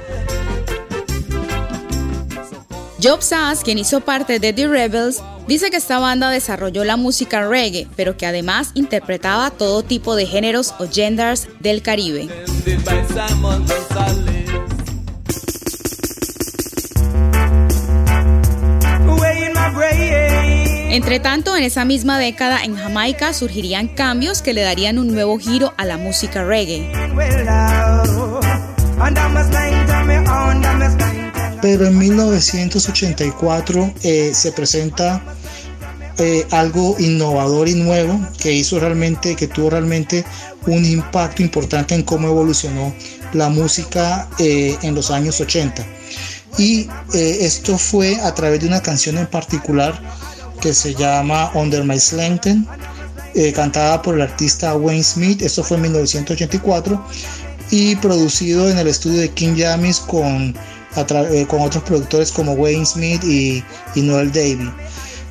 Job 2.98 3.20
Sass, 3.20 3.62
quien 3.62 3.76
hizo 3.76 4.00
parte 4.00 4.38
de 4.38 4.54
The 4.54 4.66
Rebels, 4.66 5.22
dice 5.46 5.70
que 5.70 5.76
esta 5.76 5.98
banda 5.98 6.30
desarrolló 6.30 6.84
la 6.84 6.96
música 6.96 7.46
reggae, 7.46 7.86
pero 7.96 8.16
que 8.16 8.24
además 8.24 8.70
interpretaba 8.72 9.50
todo 9.50 9.82
tipo 9.82 10.16
de 10.16 10.24
géneros 10.24 10.74
o 10.78 10.86
genders 10.90 11.48
del 11.60 11.82
Caribe. 11.82 12.28
Entre 20.90 21.20
tanto, 21.20 21.56
en 21.56 21.62
esa 21.62 21.84
misma 21.84 22.18
década 22.18 22.62
en 22.64 22.76
Jamaica 22.76 23.32
surgirían 23.32 23.88
cambios 23.88 24.42
que 24.42 24.52
le 24.52 24.62
darían 24.62 24.98
un 24.98 25.08
nuevo 25.08 25.38
giro 25.38 25.72
a 25.76 25.84
la 25.84 25.96
música 25.96 26.44
reggae. 26.44 26.90
Pero 31.62 31.86
en 31.86 31.98
1984 31.98 33.94
eh, 34.02 34.32
se 34.34 34.52
presenta 34.52 35.22
eh, 36.18 36.46
algo 36.50 36.96
innovador 36.98 37.68
y 37.68 37.74
nuevo 37.74 38.20
que 38.38 38.52
hizo 38.52 38.80
realmente, 38.80 39.36
que 39.36 39.46
tuvo 39.46 39.70
realmente 39.70 40.24
un 40.66 40.84
impacto 40.84 41.42
importante 41.42 41.94
en 41.94 42.02
cómo 42.02 42.28
evolucionó 42.28 42.94
la 43.32 43.48
música 43.48 44.28
eh, 44.38 44.76
en 44.82 44.94
los 44.94 45.10
años 45.10 45.40
80. 45.40 45.99
Y 46.58 46.88
esto 47.12 47.78
fue 47.78 48.20
a 48.20 48.34
través 48.34 48.60
de 48.60 48.66
una 48.66 48.82
canción 48.82 49.16
en 49.18 49.26
particular 49.26 50.00
que 50.60 50.74
se 50.74 50.94
llama 50.94 51.50
Under 51.54 51.84
My 51.84 51.98
Slanten, 51.98 52.66
eh, 53.34 53.52
cantada 53.52 54.02
por 54.02 54.14
el 54.16 54.22
artista 54.22 54.74
Wayne 54.74 55.04
Smith, 55.04 55.42
esto 55.42 55.64
fue 55.64 55.76
en 55.76 55.84
1984, 55.84 57.02
y 57.70 57.96
producido 57.96 58.68
en 58.68 58.78
el 58.78 58.88
estudio 58.88 59.20
de 59.20 59.30
King 59.30 59.56
Jamis 59.56 60.00
con, 60.00 60.54
eh, 60.96 61.46
con 61.48 61.60
otros 61.60 61.82
productores 61.84 62.32
como 62.32 62.52
Wayne 62.52 62.84
Smith 62.84 63.22
y, 63.24 63.64
Noel 63.94 64.32
Davy. 64.32 64.70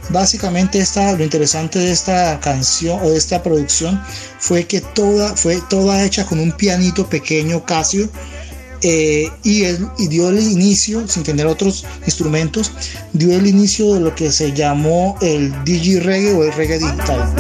Básicamente 0.09 0.79
esta, 0.79 1.13
lo 1.13 1.23
interesante 1.23 1.77
de 1.77 1.91
esta 1.91 2.39
canción 2.39 2.99
o 3.03 3.09
de 3.11 3.17
esta 3.17 3.43
producción 3.43 4.01
fue 4.39 4.65
que 4.65 4.81
toda, 4.81 5.35
fue 5.35 5.61
toda 5.69 6.03
hecha 6.03 6.25
con 6.25 6.39
un 6.39 6.51
pianito 6.53 7.07
pequeño 7.07 7.63
Casio 7.63 8.09
eh, 8.81 9.29
y, 9.43 9.63
él, 9.63 9.89
dio 9.98 10.29
el 10.29 10.39
inicio, 10.39 11.07
sin 11.07 11.24
tener 11.24 11.48
otros 11.48 11.86
instrumentos, 12.05 12.71
dio 13.13 13.36
el 13.36 13.48
inicio 13.48 13.93
de 13.93 14.00
lo 14.00 14.15
que 14.15 14.31
se 14.31 14.53
llamó 14.53 15.17
el 15.21 15.63
digi 15.65 16.00
reggae 16.00 16.33
o 16.33 16.43
el 16.43 16.53
reggae 16.53 16.79
digital. 16.79 17.33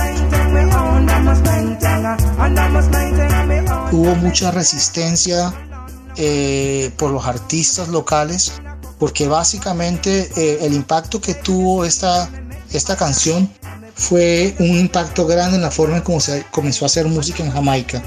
Hubo 3.91 4.15
mucha 4.15 4.51
resistencia 4.51 5.53
eh, 6.17 6.91
por 6.97 7.11
los 7.11 7.25
artistas 7.25 7.87
locales, 7.87 8.51
porque 8.97 9.27
básicamente 9.27 10.29
eh, 10.35 10.59
el 10.61 10.73
impacto 10.73 11.21
que 11.21 11.33
tuvo 11.33 11.85
esta, 11.85 12.29
esta 12.73 12.97
canción 12.97 13.49
fue 13.95 14.55
un 14.59 14.77
impacto 14.77 15.25
grande 15.25 15.55
en 15.55 15.61
la 15.61 15.71
forma 15.71 15.97
en 15.97 16.03
cómo 16.03 16.19
se 16.19 16.45
comenzó 16.51 16.85
a 16.85 16.87
hacer 16.87 17.07
música 17.07 17.43
en 17.43 17.51
Jamaica. 17.51 18.03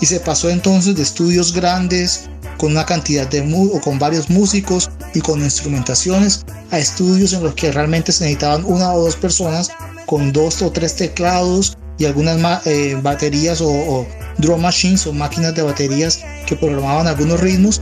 Y 0.00 0.06
se 0.06 0.20
pasó 0.20 0.50
entonces 0.50 0.96
de 0.96 1.02
estudios 1.02 1.52
grandes 1.52 2.28
con 2.58 2.72
una 2.72 2.86
cantidad 2.86 3.26
de 3.28 3.40
o 3.72 3.80
con 3.80 3.98
varios 3.98 4.30
músicos 4.30 4.90
y 5.14 5.20
con 5.20 5.40
instrumentaciones 5.40 6.44
a 6.70 6.78
estudios 6.78 7.32
en 7.32 7.42
los 7.42 7.54
que 7.54 7.72
realmente 7.72 8.12
se 8.12 8.24
necesitaban 8.24 8.64
una 8.64 8.92
o 8.92 9.02
dos 9.02 9.16
personas 9.16 9.70
con 10.06 10.32
dos 10.32 10.62
o 10.62 10.70
tres 10.70 10.96
teclados 10.96 11.76
y 11.98 12.04
algunas 12.04 12.66
eh, 12.66 12.98
baterías 13.00 13.60
o, 13.60 14.06
drum 14.38 14.60
machines 14.60 15.06
o 15.06 15.12
máquinas 15.12 15.54
de 15.54 15.62
baterías 15.62 16.24
que 16.46 16.56
programaban 16.56 17.06
algunos 17.06 17.40
ritmos. 17.40 17.80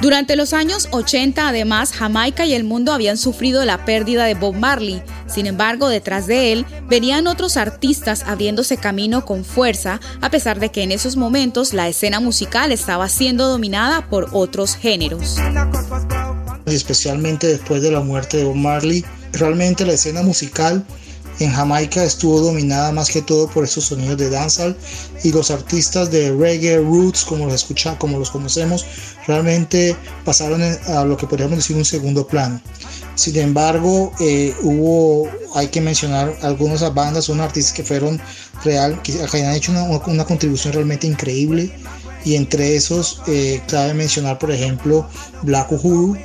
Durante 0.00 0.36
los 0.36 0.52
años 0.52 0.88
80, 0.92 1.48
además, 1.48 1.92
Jamaica 1.92 2.46
y 2.46 2.54
el 2.54 2.62
mundo 2.62 2.92
habían 2.92 3.16
sufrido 3.16 3.64
la 3.64 3.84
pérdida 3.84 4.26
de 4.26 4.34
Bob 4.34 4.54
Marley. 4.54 5.02
Sin 5.28 5.46
embargo, 5.46 5.88
detrás 5.88 6.26
de 6.26 6.52
él 6.52 6.66
venían 6.88 7.26
otros 7.26 7.56
artistas 7.56 8.22
abriéndose 8.26 8.76
camino 8.76 9.24
con 9.24 9.44
fuerza, 9.44 10.00
a 10.20 10.30
pesar 10.30 10.58
de 10.58 10.70
que 10.70 10.82
en 10.82 10.92
esos 10.92 11.16
momentos 11.16 11.74
la 11.74 11.88
escena 11.88 12.20
musical 12.20 12.72
estaba 12.72 13.08
siendo 13.08 13.48
dominada 13.48 14.08
por 14.08 14.28
otros 14.32 14.74
géneros. 14.74 15.36
Especialmente 16.66 17.46
después 17.46 17.82
de 17.82 17.90
la 17.90 18.00
muerte 18.00 18.38
de 18.38 18.44
Bob 18.44 18.56
Marley, 18.56 19.04
realmente 19.32 19.86
la 19.86 19.92
escena 19.92 20.22
musical 20.22 20.84
en 21.40 21.52
Jamaica 21.52 22.02
estuvo 22.02 22.40
dominada 22.40 22.90
más 22.92 23.10
que 23.10 23.22
todo 23.22 23.48
por 23.48 23.64
esos 23.64 23.84
sonidos 23.84 24.18
de 24.18 24.30
dancehall 24.30 24.76
y 25.22 25.30
los 25.30 25.50
artistas 25.50 26.10
de 26.10 26.32
reggae 26.32 26.78
roots 26.78 27.24
como 27.24 27.46
los 27.46 27.54
escucha, 27.54 27.96
como 27.98 28.18
los 28.18 28.30
conocemos 28.30 28.84
realmente 29.26 29.96
pasaron 30.24 30.62
a 30.62 31.04
lo 31.04 31.16
que 31.16 31.26
podríamos 31.26 31.58
decir 31.58 31.76
un 31.76 31.84
segundo 31.84 32.26
plano. 32.26 32.60
Sin 33.18 33.36
embargo, 33.36 34.12
eh, 34.20 34.54
hubo, 34.62 35.28
hay 35.56 35.66
que 35.66 35.80
mencionar 35.80 36.36
algunas 36.42 36.82
bandas, 36.94 37.24
son 37.24 37.40
artistas 37.40 37.74
que 37.74 37.82
fueron 37.82 38.20
real, 38.62 39.02
que, 39.02 39.20
han 39.44 39.56
hecho 39.56 39.72
una, 39.72 40.24
contribución 40.24 40.72
realmente 40.72 41.08
increíble 41.08 41.72
y 42.24 42.36
entre 42.36 42.76
esos 42.76 43.20
eh, 43.26 43.60
cabe 43.66 43.92
mencionar 43.94 44.38
por 44.38 44.52
ejemplo 44.52 45.08
Black 45.42 45.72
Uhuru, 45.72 46.16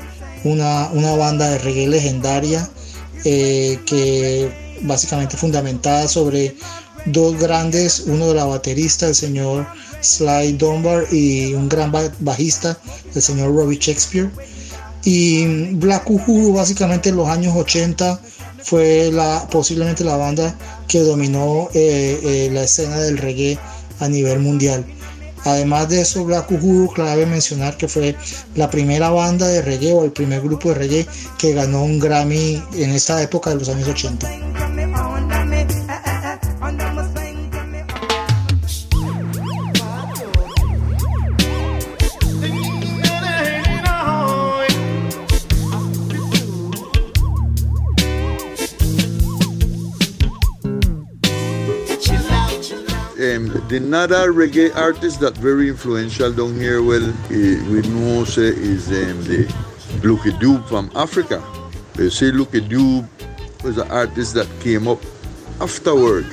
una, 0.43 0.89
una 0.93 1.15
banda 1.15 1.49
de 1.49 1.57
reggae 1.57 1.87
legendaria 1.87 2.69
eh, 3.25 3.79
que 3.87 4.77
básicamente 4.81 5.35
fundamentada 5.35 6.07
sobre 6.07 6.55
dos 7.07 7.39
grandes, 7.39 8.03
uno 8.05 8.27
de 8.27 8.35
la 8.35 8.45
baterista, 8.45 9.07
el 9.07 9.15
señor 9.15 9.65
Sly 10.01 10.53
Dunbar, 10.53 11.07
y 11.11 11.55
un 11.55 11.69
gran 11.69 11.91
bajista, 12.19 12.77
el 13.15 13.21
señor 13.23 13.55
Robbie 13.55 13.79
Shakespeare. 13.79 14.29
Y 15.05 15.73
Black 15.73 16.09
Uhuru 16.09 16.53
básicamente 16.53 17.09
en 17.09 17.17
los 17.17 17.27
años 17.27 17.55
80 17.55 18.19
fue 18.63 19.11
la, 19.11 19.45
posiblemente 19.51 20.03
la 20.03 20.15
banda 20.15 20.55
que 20.87 20.99
dominó 21.01 21.69
eh, 21.73 22.19
eh, 22.23 22.49
la 22.51 22.63
escena 22.63 22.99
del 22.99 23.17
reggae 23.17 23.59
a 23.99 24.07
nivel 24.07 24.39
mundial. 24.39 24.85
Además 25.45 25.89
de 25.89 26.01
eso, 26.01 26.23
Black 26.23 26.49
Uhuru, 26.51 26.87
clave 26.93 27.25
mencionar 27.25 27.75
que 27.75 27.89
fue 27.89 28.15
la 28.55 28.69
primera 28.69 29.09
banda 29.09 29.45
de 29.47 29.61
reggae 29.61 29.91
o 29.91 30.05
el 30.05 30.11
primer 30.11 30.41
grupo 30.41 30.69
de 30.69 30.75
reggae 30.75 31.07
que 31.37 31.53
ganó 31.53 31.83
un 31.83 31.99
Grammy 31.99 32.63
en 32.75 32.91
esta 32.91 33.21
época 33.21 33.49
de 33.49 33.57
los 33.57 33.67
años 33.67 33.89
80. 33.89 34.29
The 53.47 53.77
another 53.77 54.31
reggae 54.31 54.73
artist 54.75 55.19
that 55.19 55.35
very 55.35 55.67
influential 55.67 56.31
down 56.31 56.55
here, 56.55 56.81
well, 56.81 57.03
eh, 57.03 57.59
we 57.67 57.81
know 57.89 58.23
say 58.23 58.47
is 58.47 58.87
um, 58.87 59.23
the 59.25 59.43
Lucky 60.01 60.31
Dube 60.31 60.65
from 60.67 60.89
Africa. 60.95 61.43
They 61.95 62.09
say 62.09 62.31
Lucky 62.31 62.61
Dube 62.61 63.07
was 63.63 63.77
an 63.77 63.91
artist 63.91 64.35
that 64.35 64.47
came 64.61 64.87
up 64.87 64.99
afterward. 65.59 66.25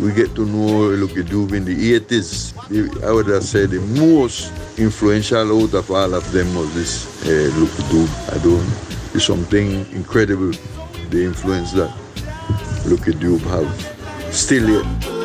We 0.00 0.12
get 0.12 0.34
to 0.36 0.46
know 0.46 0.90
Lucky 0.94 1.24
Dube 1.24 1.54
in 1.54 1.64
the 1.64 1.98
80s. 1.98 2.54
I 3.02 3.10
would 3.10 3.26
have 3.26 3.42
said 3.42 3.70
the 3.70 3.80
most 3.80 4.52
influential 4.78 5.62
out 5.62 5.74
of 5.74 5.90
all 5.90 6.14
of 6.14 6.30
them 6.30 6.54
was 6.54 6.72
this 6.74 7.26
uh, 7.26 7.50
Lucky 7.58 7.82
Dube. 7.90 8.32
I 8.32 8.38
don't, 8.44 9.14
it's 9.14 9.24
something 9.24 9.90
incredible, 9.92 10.52
the 11.10 11.24
influence 11.24 11.72
that 11.72 11.90
Lucky 12.86 13.12
Dube 13.12 13.40
have 13.50 14.34
still 14.34 14.68
yet. 14.68 15.17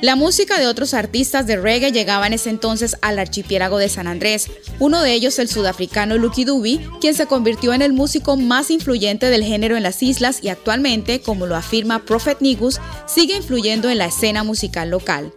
La 0.00 0.16
música 0.16 0.58
de 0.58 0.66
otros 0.66 0.94
artistas 0.94 1.46
de 1.46 1.58
reggae 1.58 1.92
llegaba 1.92 2.26
en 2.26 2.32
ese 2.32 2.48
entonces 2.48 2.96
al 3.02 3.18
archipiélago 3.18 3.76
de 3.76 3.90
San 3.90 4.06
Andrés, 4.06 4.46
uno 4.78 5.02
de 5.02 5.12
ellos 5.12 5.38
el 5.38 5.48
sudafricano 5.48 6.16
Lucky 6.16 6.44
Dube, 6.44 6.80
quien 7.02 7.14
se 7.14 7.26
convirtió 7.26 7.74
en 7.74 7.82
el 7.82 7.92
músico 7.92 8.38
más 8.38 8.70
influyente 8.70 9.26
del 9.26 9.44
género 9.44 9.76
en 9.76 9.82
las 9.82 10.02
islas 10.02 10.42
y 10.42 10.48
actualmente, 10.48 11.20
como 11.20 11.46
lo 11.46 11.54
afirma 11.54 12.06
Prophet 12.06 12.40
Nigus, 12.40 12.80
sigue 13.06 13.36
influyendo 13.36 13.90
en 13.90 13.98
la 13.98 14.06
escena 14.06 14.42
musical 14.42 14.88
local. 14.88 15.34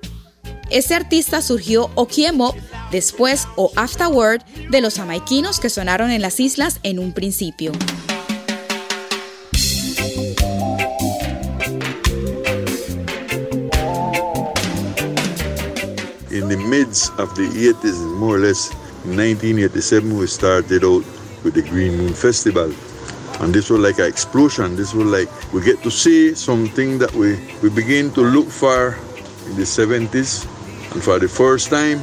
Este 0.69 0.95
artista 0.95 1.41
surgió 1.41 1.91
Okiemop, 1.95 2.55
después 2.89 3.49
o 3.57 3.69
Afterward, 3.75 4.45
de 4.71 4.79
los 4.79 4.95
jamaiquinos 4.95 5.59
que 5.59 5.69
sonaron 5.69 6.09
en 6.09 6.21
las 6.21 6.39
islas 6.39 6.79
en 6.83 6.99
un 6.99 7.11
principio. 7.11 7.73
Midst 16.73 17.11
of 17.19 17.35
the 17.35 17.45
80s, 17.45 18.01
more 18.17 18.37
or 18.37 18.39
less 18.39 18.73
1987, 19.05 20.17
we 20.17 20.25
started 20.25 20.83
out 20.83 21.05
with 21.43 21.53
the 21.53 21.61
Green 21.61 21.95
Moon 21.97 22.13
Festival. 22.13 22.73
And 23.41 23.53
this 23.53 23.69
was 23.69 23.79
like 23.79 23.99
an 23.99 24.07
explosion. 24.07 24.75
This 24.75 24.91
was 24.91 25.05
like 25.05 25.29
we 25.53 25.61
get 25.61 25.83
to 25.83 25.91
see 25.91 26.33
something 26.33 26.97
that 26.97 27.13
we, 27.13 27.37
we 27.61 27.69
begin 27.69 28.11
to 28.13 28.21
look 28.21 28.49
for 28.49 28.97
in 29.45 29.55
the 29.55 29.69
70s. 29.69 30.49
And 30.93 31.03
for 31.03 31.19
the 31.19 31.27
first 31.27 31.69
time, 31.69 32.01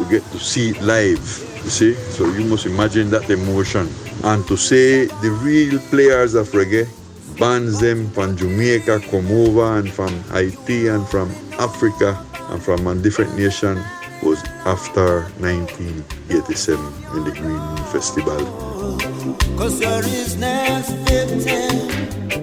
we 0.00 0.08
get 0.08 0.24
to 0.32 0.38
see 0.38 0.70
it 0.70 0.80
live. 0.80 1.20
You 1.64 1.70
see? 1.70 1.92
So 2.16 2.24
you 2.32 2.48
must 2.48 2.64
imagine 2.64 3.10
that 3.10 3.28
emotion. 3.28 3.86
And 4.24 4.46
to 4.48 4.56
say 4.56 5.12
the 5.20 5.32
real 5.44 5.78
players 5.92 6.32
of 6.32 6.48
reggae, 6.56 6.88
bands 7.38 7.80
them 7.80 8.08
from 8.12 8.34
Jamaica 8.34 9.00
come 9.10 9.30
over 9.30 9.76
and 9.78 9.92
from 9.92 10.08
Haiti 10.32 10.88
and 10.88 11.06
from 11.06 11.28
Africa 11.60 12.24
and 12.48 12.62
from 12.62 12.86
a 12.86 12.94
different 12.94 13.36
nation 13.36 13.76
was 14.22 14.42
after 14.64 15.24
1987 15.40 16.78
in 17.16 17.24
the 17.24 17.30
Green 17.30 17.76
Festival. 17.92 18.40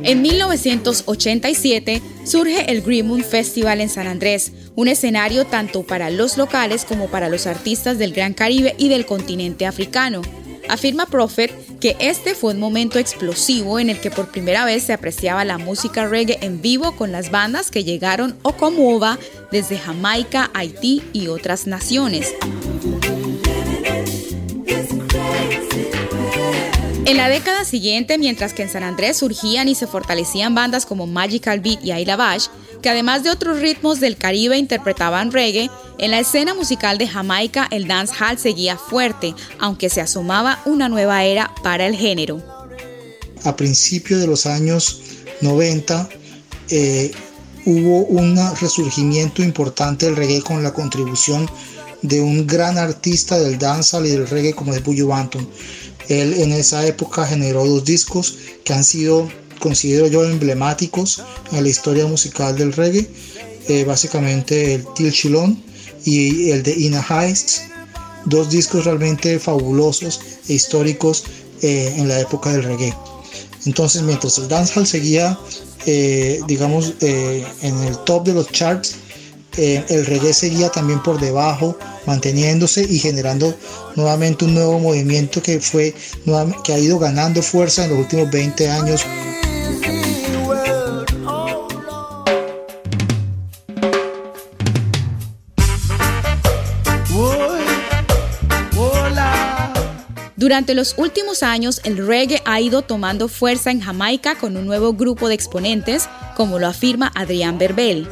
En 0.03 0.21
1987 0.21 2.01
surge 2.25 2.71
el 2.71 2.81
Green 2.81 3.07
Moon 3.07 3.23
Festival 3.23 3.81
en 3.81 3.89
San 3.89 4.07
Andrés, 4.07 4.51
un 4.75 4.87
escenario 4.87 5.45
tanto 5.45 5.83
para 5.83 6.09
los 6.09 6.37
locales 6.37 6.85
como 6.85 7.07
para 7.07 7.29
los 7.29 7.47
artistas 7.47 7.97
del 7.97 8.13
Gran 8.13 8.33
Caribe 8.33 8.75
y 8.77 8.89
del 8.89 9.05
continente 9.05 9.65
africano. 9.65 10.21
Afirma 10.69 11.05
Prophet 11.05 11.51
que 11.83 11.97
este 11.99 12.33
fue 12.33 12.53
un 12.53 12.61
momento 12.61 12.97
explosivo 12.97 13.77
en 13.77 13.89
el 13.89 13.99
que 13.99 14.09
por 14.09 14.31
primera 14.31 14.63
vez 14.63 14.83
se 14.83 14.93
apreciaba 14.93 15.43
la 15.43 15.57
música 15.57 16.07
reggae 16.07 16.37
en 16.39 16.61
vivo 16.61 16.95
con 16.95 17.11
las 17.11 17.29
bandas 17.29 17.71
que 17.71 17.83
llegaron 17.83 18.37
o 18.41 18.53
como 18.53 18.95
OVA 18.95 19.19
desde 19.51 19.77
Jamaica, 19.77 20.49
Haití 20.53 21.03
y 21.11 21.27
otras 21.27 21.67
naciones. 21.67 22.33
En 27.03 27.17
la 27.17 27.27
década 27.27 27.65
siguiente, 27.65 28.17
mientras 28.17 28.53
que 28.53 28.61
en 28.61 28.69
San 28.69 28.83
Andrés 28.83 29.17
surgían 29.17 29.67
y 29.67 29.75
se 29.75 29.85
fortalecían 29.85 30.55
bandas 30.55 30.85
como 30.85 31.05
Magical 31.05 31.59
Beat 31.59 31.83
y 31.83 31.91
Ayla 31.91 32.15
Bash, 32.15 32.47
que 32.81 32.89
además 32.89 33.23
de 33.23 33.31
otros 33.31 33.59
ritmos 33.59 33.99
del 33.99 34.15
Caribe 34.15 34.57
interpretaban 34.57 35.33
reggae, 35.33 35.69
en 35.99 36.11
la 36.11 36.19
escena 36.19 36.53
musical 36.53 36.97
de 36.97 37.07
Jamaica 37.07 37.67
el 37.71 37.87
dancehall 37.87 38.37
seguía 38.37 38.77
fuerte, 38.77 39.35
aunque 39.59 39.89
se 39.89 40.01
asomaba 40.01 40.61
una 40.65 40.89
nueva 40.89 41.23
era 41.23 41.53
para 41.63 41.85
el 41.85 41.95
género. 41.95 42.41
A 43.43 43.55
principios 43.55 44.19
de 44.19 44.27
los 44.27 44.45
años 44.45 45.01
90 45.41 46.09
eh, 46.69 47.11
hubo 47.65 48.05
un 48.05 48.37
resurgimiento 48.59 49.43
importante 49.43 50.05
del 50.05 50.15
reggae 50.15 50.41
con 50.41 50.63
la 50.63 50.73
contribución 50.73 51.49
de 52.01 52.21
un 52.21 52.47
gran 52.47 52.77
artista 52.77 53.39
del 53.39 53.57
dancehall 53.57 54.05
y 54.05 54.11
del 54.11 54.27
reggae 54.27 54.53
como 54.53 54.73
es 54.73 54.83
Buju 54.83 55.07
Banton. 55.07 55.47
Él 56.09 56.33
en 56.33 56.51
esa 56.51 56.85
época 56.85 57.25
generó 57.25 57.65
dos 57.65 57.85
discos 57.85 58.37
que 58.63 58.73
han 58.73 58.83
sido 58.83 59.29
considero 59.59 60.07
yo 60.07 60.25
emblemáticos 60.25 61.23
en 61.53 61.63
la 61.63 61.69
historia 61.69 62.05
musical 62.05 62.57
del 62.57 62.73
reggae, 62.73 63.09
eh, 63.69 63.85
básicamente 63.85 64.73
el 64.73 64.85
Til 64.93 65.13
Chilon 65.13 65.72
y 66.05 66.51
el 66.51 66.63
de 66.63 66.73
Ina 66.73 67.05
Heists, 67.07 67.63
dos 68.25 68.49
discos 68.49 68.85
realmente 68.85 69.39
fabulosos 69.39 70.19
e 70.47 70.53
históricos 70.53 71.23
eh, 71.61 71.93
en 71.97 72.07
la 72.07 72.19
época 72.19 72.51
del 72.51 72.63
reggae. 72.63 72.93
Entonces, 73.65 74.01
mientras 74.01 74.37
el 74.37 74.47
dancehall 74.47 74.85
seguía, 74.85 75.37
eh, 75.85 76.39
digamos, 76.47 76.93
en 76.99 77.83
el 77.83 77.97
top 78.05 78.25
de 78.25 78.33
los 78.33 78.51
charts, 78.51 78.95
eh, 79.57 79.85
el 79.89 80.05
reggae 80.05 80.33
seguía 80.33 80.69
también 80.69 81.01
por 81.03 81.19
debajo, 81.19 81.77
manteniéndose 82.07 82.85
y 82.89 82.97
generando 82.97 83.55
nuevamente 83.95 84.45
un 84.45 84.55
nuevo 84.55 84.79
movimiento 84.79 85.41
que, 85.41 85.59
fue, 85.59 85.93
que 86.63 86.73
ha 86.73 86.79
ido 86.79 86.97
ganando 86.97 87.41
fuerza 87.41 87.85
en 87.85 87.91
los 87.91 87.99
últimos 87.99 88.31
20 88.31 88.69
años. 88.69 89.05
Durante 100.43 100.73
los 100.73 100.95
últimos 100.97 101.41
años, 101.41 101.79
el 101.85 102.05
reggae 102.05 102.41
ha 102.43 102.59
ido 102.59 102.81
tomando 102.81 103.29
fuerza 103.29 103.71
en 103.71 103.79
Jamaica 103.79 104.37
con 104.37 104.57
un 104.57 104.65
nuevo 104.65 104.91
grupo 104.91 105.29
de 105.29 105.35
exponentes, 105.35 106.09
como 106.35 106.59
lo 106.59 106.67
afirma 106.67 107.13
Adrián 107.15 107.57
Berbel. 107.57 108.09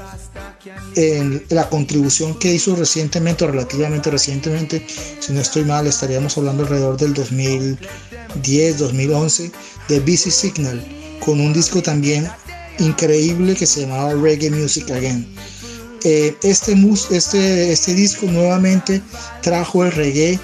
En 0.96 1.44
la 1.50 1.68
contribución 1.68 2.40
que 2.40 2.54
hizo 2.54 2.74
recientemente, 2.74 3.44
o 3.44 3.48
relativamente 3.48 4.10
recientemente, 4.10 4.88
si 5.20 5.34
no 5.34 5.42
estoy 5.42 5.66
mal, 5.66 5.88
estaríamos 5.88 6.38
hablando 6.38 6.64
alrededor 6.64 6.96
del 6.96 7.14
2010, 7.14 8.78
2011, 8.78 9.52
de 9.90 10.00
Busy 10.00 10.32
Signal, 10.32 10.82
con 11.20 11.38
un 11.42 11.52
disco 11.52 11.82
también 11.82 12.30
increíble 12.80 13.56
que 13.56 13.66
se 13.66 13.82
llamaba 13.82 14.14
Reggae 14.14 14.52
Music 14.52 14.90
Again. 14.90 15.28
Eh, 16.06 16.34
este, 16.44 16.78
este, 17.12 17.74
este 17.74 17.94
disco 17.94 18.26
nuevamente 18.28 19.02
trajo 19.42 19.84
el 19.84 19.92
reggae 19.92 20.40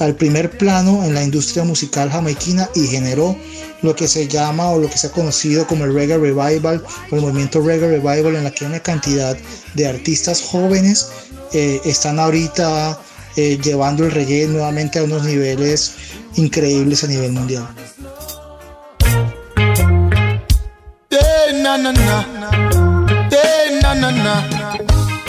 al 0.00 0.14
primer 0.14 0.50
plano 0.50 1.04
en 1.04 1.14
la 1.14 1.22
industria 1.22 1.64
musical 1.64 2.10
jamaiquina 2.10 2.68
y 2.74 2.86
generó 2.86 3.36
lo 3.82 3.94
que 3.94 4.08
se 4.08 4.28
llama 4.28 4.70
o 4.70 4.78
lo 4.78 4.88
que 4.88 4.98
se 4.98 5.08
ha 5.08 5.12
conocido 5.12 5.66
como 5.66 5.84
el 5.84 5.94
reggae 5.94 6.18
revival 6.18 6.82
o 7.10 7.14
el 7.14 7.20
movimiento 7.20 7.60
reggae 7.60 7.98
revival 7.98 8.36
en 8.36 8.44
la 8.44 8.50
que 8.50 8.64
una 8.64 8.80
cantidad 8.80 9.36
de 9.74 9.86
artistas 9.86 10.42
jóvenes 10.42 11.08
eh, 11.52 11.80
están 11.84 12.18
ahorita 12.18 12.98
eh, 13.36 13.58
llevando 13.62 14.04
el 14.04 14.10
reggae 14.10 14.46
nuevamente 14.46 14.98
a 14.98 15.04
unos 15.04 15.24
niveles 15.24 15.92
increíbles 16.36 17.04
a 17.04 17.06
nivel 17.06 17.32
mundial. 17.32 17.68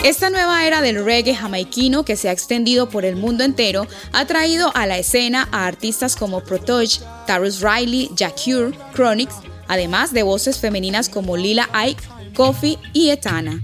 Esta 0.03 0.31
nueva 0.31 0.65
era 0.65 0.81
del 0.81 1.05
reggae 1.05 1.35
jamaiquino 1.35 2.03
que 2.03 2.15
se 2.15 2.27
ha 2.27 2.31
extendido 2.31 2.89
por 2.89 3.05
el 3.05 3.15
mundo 3.15 3.43
entero 3.43 3.85
ha 4.13 4.25
traído 4.25 4.71
a 4.75 4.87
la 4.87 4.97
escena 4.97 5.47
a 5.51 5.67
artistas 5.67 6.15
como 6.15 6.43
Protoge, 6.43 7.01
Tarus 7.27 7.61
Riley, 7.61 8.09
Jacure, 8.17 8.75
Chronix, 8.95 9.35
además 9.67 10.11
de 10.11 10.23
voces 10.23 10.57
femeninas 10.57 11.07
como 11.07 11.37
Lila 11.37 11.69
Ike, 11.73 12.03
Kofi 12.33 12.79
y 12.93 13.11
Etana. 13.11 13.63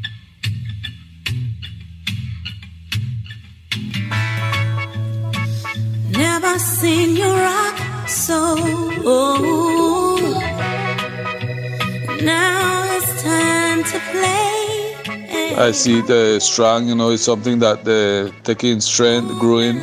I 15.58 15.72
see 15.72 16.02
the 16.02 16.40
strong, 16.40 16.88
you 16.88 16.94
know, 16.94 17.10
it's 17.10 17.24
something 17.24 17.58
that 17.60 17.84
the 17.84 18.32
taking 18.44 18.80
strength, 18.80 19.40
growing, 19.40 19.82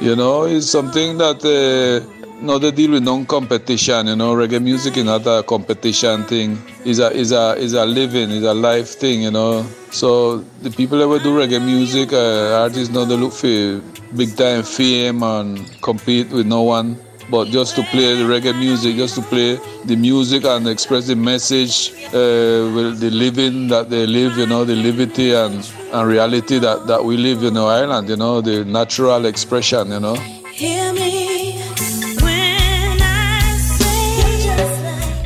you 0.00 0.16
know, 0.16 0.46
it's 0.46 0.66
something 0.66 1.16
that 1.18 1.44
uh, 1.46 2.04
not 2.42 2.62
to 2.62 2.72
deal 2.72 2.90
with 2.90 3.04
non-competition, 3.04 4.08
you 4.08 4.16
know, 4.16 4.34
reggae 4.34 4.60
music 4.60 4.96
is 4.96 5.04
not 5.04 5.24
a 5.28 5.44
competition 5.44 6.24
thing. 6.24 6.58
It's 6.84 6.98
a, 6.98 7.12
is 7.12 7.30
a, 7.30 7.54
is 7.56 7.74
a 7.74 7.86
living, 7.86 8.32
it's 8.32 8.44
a 8.44 8.52
life 8.52 8.98
thing, 8.98 9.22
you 9.22 9.30
know. 9.30 9.64
So 9.92 10.38
the 10.62 10.70
people 10.72 10.98
that 10.98 11.06
will 11.06 11.20
do 11.20 11.38
reggae 11.38 11.64
music, 11.64 12.12
uh, 12.12 12.62
artists 12.62 12.92
know 12.92 13.04
they 13.04 13.16
look 13.16 13.32
for 13.32 13.80
big 14.16 14.36
time 14.36 14.64
fame 14.64 15.22
and 15.22 15.80
compete 15.82 16.30
with 16.30 16.46
no 16.46 16.62
one 16.62 16.98
but 17.30 17.48
just 17.48 17.76
to 17.76 17.82
play 17.84 18.14
the 18.14 18.24
reggae 18.24 18.56
music, 18.58 18.96
just 18.96 19.14
to 19.16 19.22
play 19.22 19.58
the 19.84 19.96
music 19.96 20.44
and 20.44 20.68
express 20.68 21.06
the 21.06 21.16
message, 21.16 21.92
uh, 22.08 22.12
the 22.12 23.10
living 23.12 23.68
that 23.68 23.90
they 23.90 24.06
live, 24.06 24.36
you 24.36 24.46
know, 24.46 24.64
the 24.64 24.76
liberty 24.76 25.32
and, 25.32 25.68
and 25.92 26.08
reality 26.08 26.58
that, 26.58 26.86
that 26.86 27.04
we 27.04 27.16
live 27.16 27.42
in 27.42 27.56
Ireland, 27.56 28.08
you 28.08 28.16
know, 28.16 28.40
the 28.40 28.64
natural 28.64 29.26
expression, 29.26 29.90
you 29.90 30.00
know. 30.00 30.16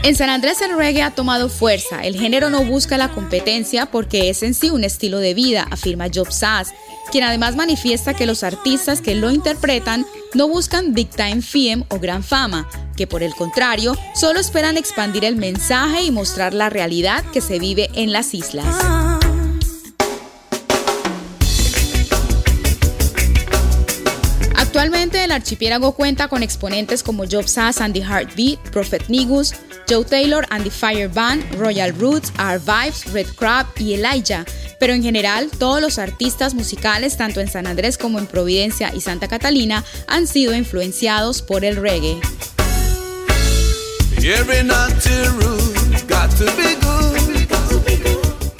En 0.03 0.17
San 0.17 0.31
Andrés 0.31 0.63
el 0.63 0.77
reggae 0.77 1.03
ha 1.03 1.11
tomado 1.11 1.51
fuerza. 1.51 2.03
El 2.03 2.19
género 2.19 2.49
no 2.49 2.65
busca 2.65 2.97
la 2.97 3.11
competencia 3.11 3.87
porque 3.87 4.31
es 4.31 4.43
en 4.43 4.55
sí 4.55 4.71
un 4.71 4.83
estilo 4.83 5.19
de 5.19 5.35
vida, 5.35 5.67
afirma 5.71 6.07
Job 6.13 6.33
Sass, 6.33 6.73
quien 7.13 7.23
además 7.23 7.55
manifiesta 7.55 8.15
que 8.15 8.25
los 8.25 8.43
artistas 8.43 9.03
que 9.03 9.15
lo 9.15 9.31
interpretan 9.31 10.07
no 10.33 10.49
buscan 10.49 10.95
big 10.95 11.11
time 11.11 11.43
fame 11.43 11.85
o 11.91 11.99
gran 11.99 12.25
fama, 12.25 12.67
que 12.97 13.07
por 13.07 13.23
el 13.23 13.35
contrario 13.35 13.95
solo 14.15 14.41
esperan 14.41 14.79
expandir 14.79 15.27
el 15.27 15.37
mensaje 15.37 16.03
y 16.03 16.11
mostrar 16.11 16.55
la 16.55 16.71
realidad 16.71 17.23
que 17.33 17.43
se 17.43 17.59
vive 17.59 17.91
en 17.95 18.11
las 18.13 18.33
islas. 18.33 18.75
El 25.31 25.37
archipiélago 25.37 25.93
cuenta 25.93 26.29
con 26.29 26.43
exponentes 26.43 27.03
como 27.03 27.25
Job 27.25 27.47
Sass 27.47 27.81
and 27.81 27.95
the 27.95 28.01
Heartbeat, 28.01 28.59
Prophet 28.71 29.09
Nigus, 29.09 29.55
Joe 29.89 30.05
Taylor 30.05 30.45
and 30.51 30.65
the 30.65 30.71
Fire 30.71 31.09
Band, 31.09 31.45
Royal 31.55 31.93
Roots, 31.93 32.33
Our 32.39 32.59
Vibes, 32.59 33.13
Red 33.13 33.29
Crab 33.37 33.67
y 33.79 33.95
Elijah, 33.95 34.45
pero 34.81 34.93
en 34.93 35.03
general 35.03 35.49
todos 35.59 35.81
los 35.81 35.99
artistas 35.99 36.55
musicales, 36.55 37.17
tanto 37.17 37.41
en 37.41 37.49
San 37.49 37.67
Andrés 37.67 37.97
como 37.97 38.19
en 38.19 38.27
Providencia 38.27 38.93
y 38.95 39.01
Santa 39.01 39.29
Catalina, 39.29 39.85
han 40.09 40.27
sido 40.27 40.55
influenciados 40.55 41.43
por 41.43 41.65
el 41.65 41.77
reggae. 41.77 42.21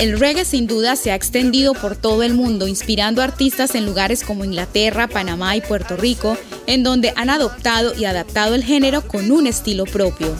El 0.01 0.19
reggae 0.19 0.47
sin 0.47 0.67
duda 0.67 0.97
se 0.97 1.13
ha 1.13 1.15
extendido 1.15 1.75
por 1.75 1.95
todo 1.95 2.23
el 2.23 2.33
mundo, 2.33 2.67
inspirando 2.67 3.21
artistas 3.21 3.75
en 3.75 3.85
lugares 3.85 4.25
como 4.25 4.47
Inglaterra, 4.47 5.09
Panamá 5.09 5.57
y 5.57 5.61
Puerto 5.61 5.95
Rico, 5.95 6.39
en 6.67 6.83
donde 6.83 7.13
han 7.17 7.29
adoptado 7.29 7.93
y 7.95 8.07
adaptado 8.07 8.55
el 8.55 8.65
género 8.65 9.07
con 9.07 9.31
un 9.31 9.47
estilo 9.47 9.85
propio. 9.85 10.35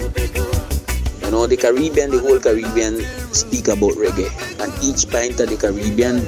You 1.31 1.47
the 1.47 1.59
Caribbean, 1.59 2.11
the 2.11 2.17
whole 2.17 2.41
Caribbean 2.41 3.05
speak 3.33 3.69
about 3.69 3.97
reggae, 3.97 4.31
and 4.61 4.73
each 4.83 5.07
pint 5.11 5.39
of 5.41 5.51
the 5.51 5.59
Caribbean 5.59 6.27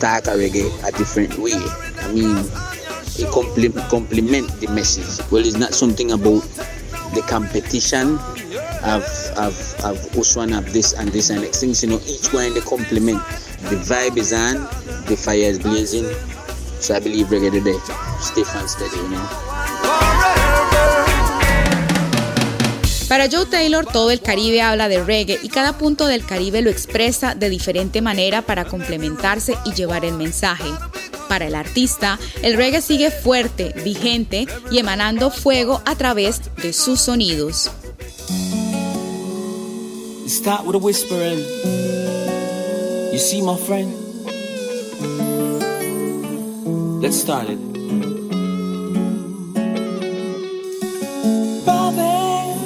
talk 0.00 0.24
reggae 0.24 0.68
a 0.82 0.90
different 0.98 1.38
way. 1.38 1.54
I 1.54 2.12
mean, 2.12 2.44
it 3.18 3.30
complement 3.88 4.48
the 4.58 4.66
message. 4.72 5.24
Well, 5.30 5.46
it's 5.46 5.56
not 5.56 5.74
something 5.74 6.10
about 6.10 6.42
the 7.14 7.22
competition 7.28 8.18
of 8.86 9.04
of 9.36 9.54
of 9.84 10.36
one 10.36 10.52
of 10.52 10.72
this 10.72 10.94
and 10.94 11.10
this 11.10 11.30
and 11.30 11.42
next 11.42 11.60
things. 11.60 11.82
You 11.82 11.90
know, 11.90 12.00
each 12.06 12.32
one 12.32 12.54
the 12.54 12.62
complement. 12.62 13.20
The 13.68 13.76
vibe 13.76 14.16
is 14.16 14.32
on, 14.32 14.62
the 15.06 15.16
fire 15.16 15.50
is 15.50 15.58
blazing. 15.58 16.06
So 16.80 16.94
I 16.94 17.00
believe 17.00 17.26
reggae 17.26 17.50
today, 17.50 17.78
stiff 18.20 18.54
and 18.54 18.68
steady. 18.68 18.96
You 18.96 19.08
know. 19.08 19.46
Para 23.08 23.28
Joe 23.30 23.46
Taylor, 23.46 23.86
todo 23.86 24.10
el 24.10 24.20
Caribe 24.20 24.62
habla 24.62 24.88
de 24.88 25.02
reggae 25.02 25.38
y 25.40 25.48
cada 25.48 25.78
punto 25.78 26.06
del 26.06 26.26
Caribe 26.26 26.60
lo 26.60 26.70
expresa 26.70 27.36
de 27.36 27.48
diferente 27.48 28.02
manera 28.02 28.42
para 28.42 28.64
complementarse 28.64 29.56
y 29.64 29.74
llevar 29.74 30.04
el 30.04 30.14
mensaje. 30.14 30.68
Para 31.28 31.46
el 31.46 31.54
artista, 31.54 32.18
el 32.42 32.56
reggae 32.56 32.82
sigue 32.82 33.12
fuerte, 33.12 33.74
vigente 33.84 34.46
y 34.72 34.78
emanando 34.78 35.30
fuego 35.30 35.82
a 35.84 35.94
través 35.94 36.40
de 36.56 36.72
sus 36.72 37.00
sonidos. 37.00 37.70
You 40.26 40.30
start 40.30 40.66
with 40.66 40.74
a 40.74 40.80
whispering. 40.80 41.38
You 43.12 43.16
see, 43.16 43.42
my 43.42 43.56
friend. 43.56 43.92
Let's 47.00 47.20
start 47.20 47.46
it. 47.48 47.60
Bobby, 51.64 52.58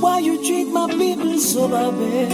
why 0.00 0.18
you 0.18 0.44
treat 0.44 0.64
my 0.72 0.88
people 0.90 1.38
so, 1.38 1.68
bad? 1.68 2.32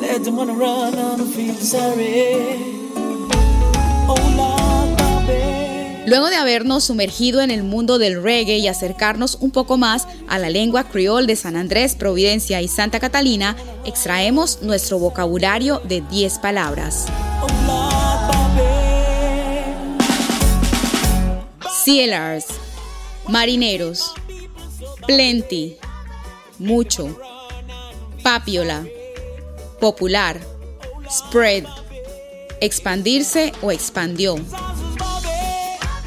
Let 0.00 0.24
them 0.24 0.36
wanna 0.36 0.54
run, 0.54 0.94
I 0.94 1.18
don't 1.18 1.28
feel 1.28 1.54
sorry. 1.56 2.69
Luego 6.10 6.28
de 6.28 6.34
habernos 6.34 6.82
sumergido 6.82 7.40
en 7.40 7.52
el 7.52 7.62
mundo 7.62 8.00
del 8.00 8.20
reggae 8.20 8.58
y 8.58 8.66
acercarnos 8.66 9.36
un 9.40 9.52
poco 9.52 9.76
más 9.76 10.08
a 10.26 10.40
la 10.40 10.50
lengua 10.50 10.82
criol 10.82 11.28
de 11.28 11.36
San 11.36 11.54
Andrés, 11.54 11.94
Providencia 11.94 12.60
y 12.60 12.66
Santa 12.66 12.98
Catalina, 12.98 13.54
extraemos 13.84 14.60
nuestro 14.60 14.98
vocabulario 14.98 15.80
de 15.84 16.00
10 16.00 16.40
palabras. 16.40 17.06
Sailors, 21.84 22.46
marineros, 23.28 24.12
plenty, 25.06 25.76
mucho, 26.58 27.16
papiola, 28.24 28.84
popular, 29.78 30.40
spread, 31.08 31.66
expandirse 32.60 33.52
o 33.62 33.70
expandió. 33.70 34.34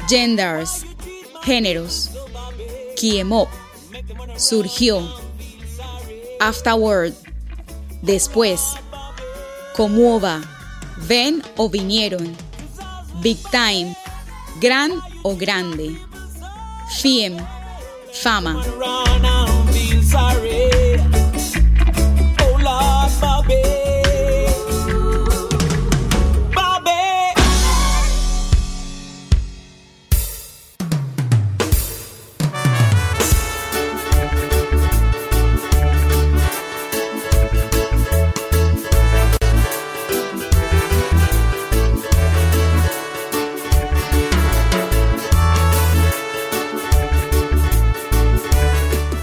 Genders, 0.08 0.84
géneros. 1.44 2.10
Kiemop, 2.96 3.48
surgió. 4.36 5.02
Afterward, 6.40 7.14
después. 8.02 8.60
Comuova, 9.74 10.42
ven 11.08 11.42
o 11.56 11.68
vinieron. 11.68 12.36
Big 13.22 13.38
time, 13.50 13.96
gran 14.60 15.00
o 15.22 15.34
grande. 15.34 15.96
Fiem, 17.00 17.36
fama. 18.12 18.62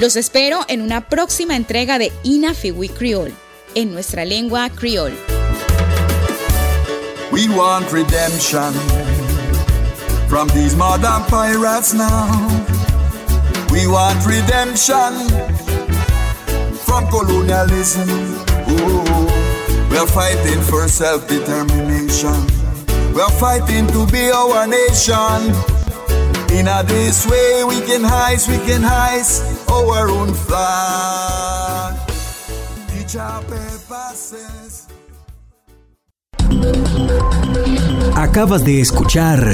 Los 0.01 0.15
espero 0.15 0.65
en 0.67 0.81
una 0.81 1.09
próxima 1.09 1.55
entrega 1.55 1.99
de 1.99 2.11
Inafiwi 2.23 2.89
Creole, 2.89 3.35
en 3.75 3.93
nuestra 3.93 4.25
lengua 4.25 4.67
creole. 4.71 5.15
We 7.31 7.47
want 7.49 7.85
redemption 7.91 8.73
from 10.27 10.47
these 10.55 10.75
modern 10.75 11.21
pirates 11.29 11.93
now. 11.93 12.31
We 13.71 13.85
want 13.85 14.25
redemption 14.25 15.29
from 16.83 17.07
colonialism. 17.11 18.09
Ooh, 18.71 19.03
we're 19.91 20.07
fighting 20.07 20.61
for 20.63 20.87
self-determination. 20.87 22.47
We're 23.13 23.29
fighting 23.37 23.85
to 23.89 24.07
be 24.07 24.31
our 24.31 24.65
nation. 24.65 25.53
In 26.57 26.67
a 26.67 26.81
this 26.87 27.27
way 27.27 27.63
we 27.63 27.79
can 27.81 28.01
heist, 28.01 28.49
we 28.49 28.57
can 28.65 28.81
heist 28.81 29.60
our. 29.71 30.11
Acabas 38.15 38.63
de 38.63 38.81
escuchar 38.81 39.45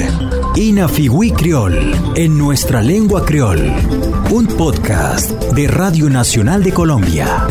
Inafiwi 0.55 1.31
Creol 1.31 2.13
en 2.15 2.37
nuestra 2.37 2.81
lengua 2.81 3.25
creol, 3.25 3.73
un 4.31 4.45
podcast 4.45 5.31
de 5.53 5.67
Radio 5.67 6.09
Nacional 6.09 6.63
de 6.63 6.73
Colombia. 6.73 7.47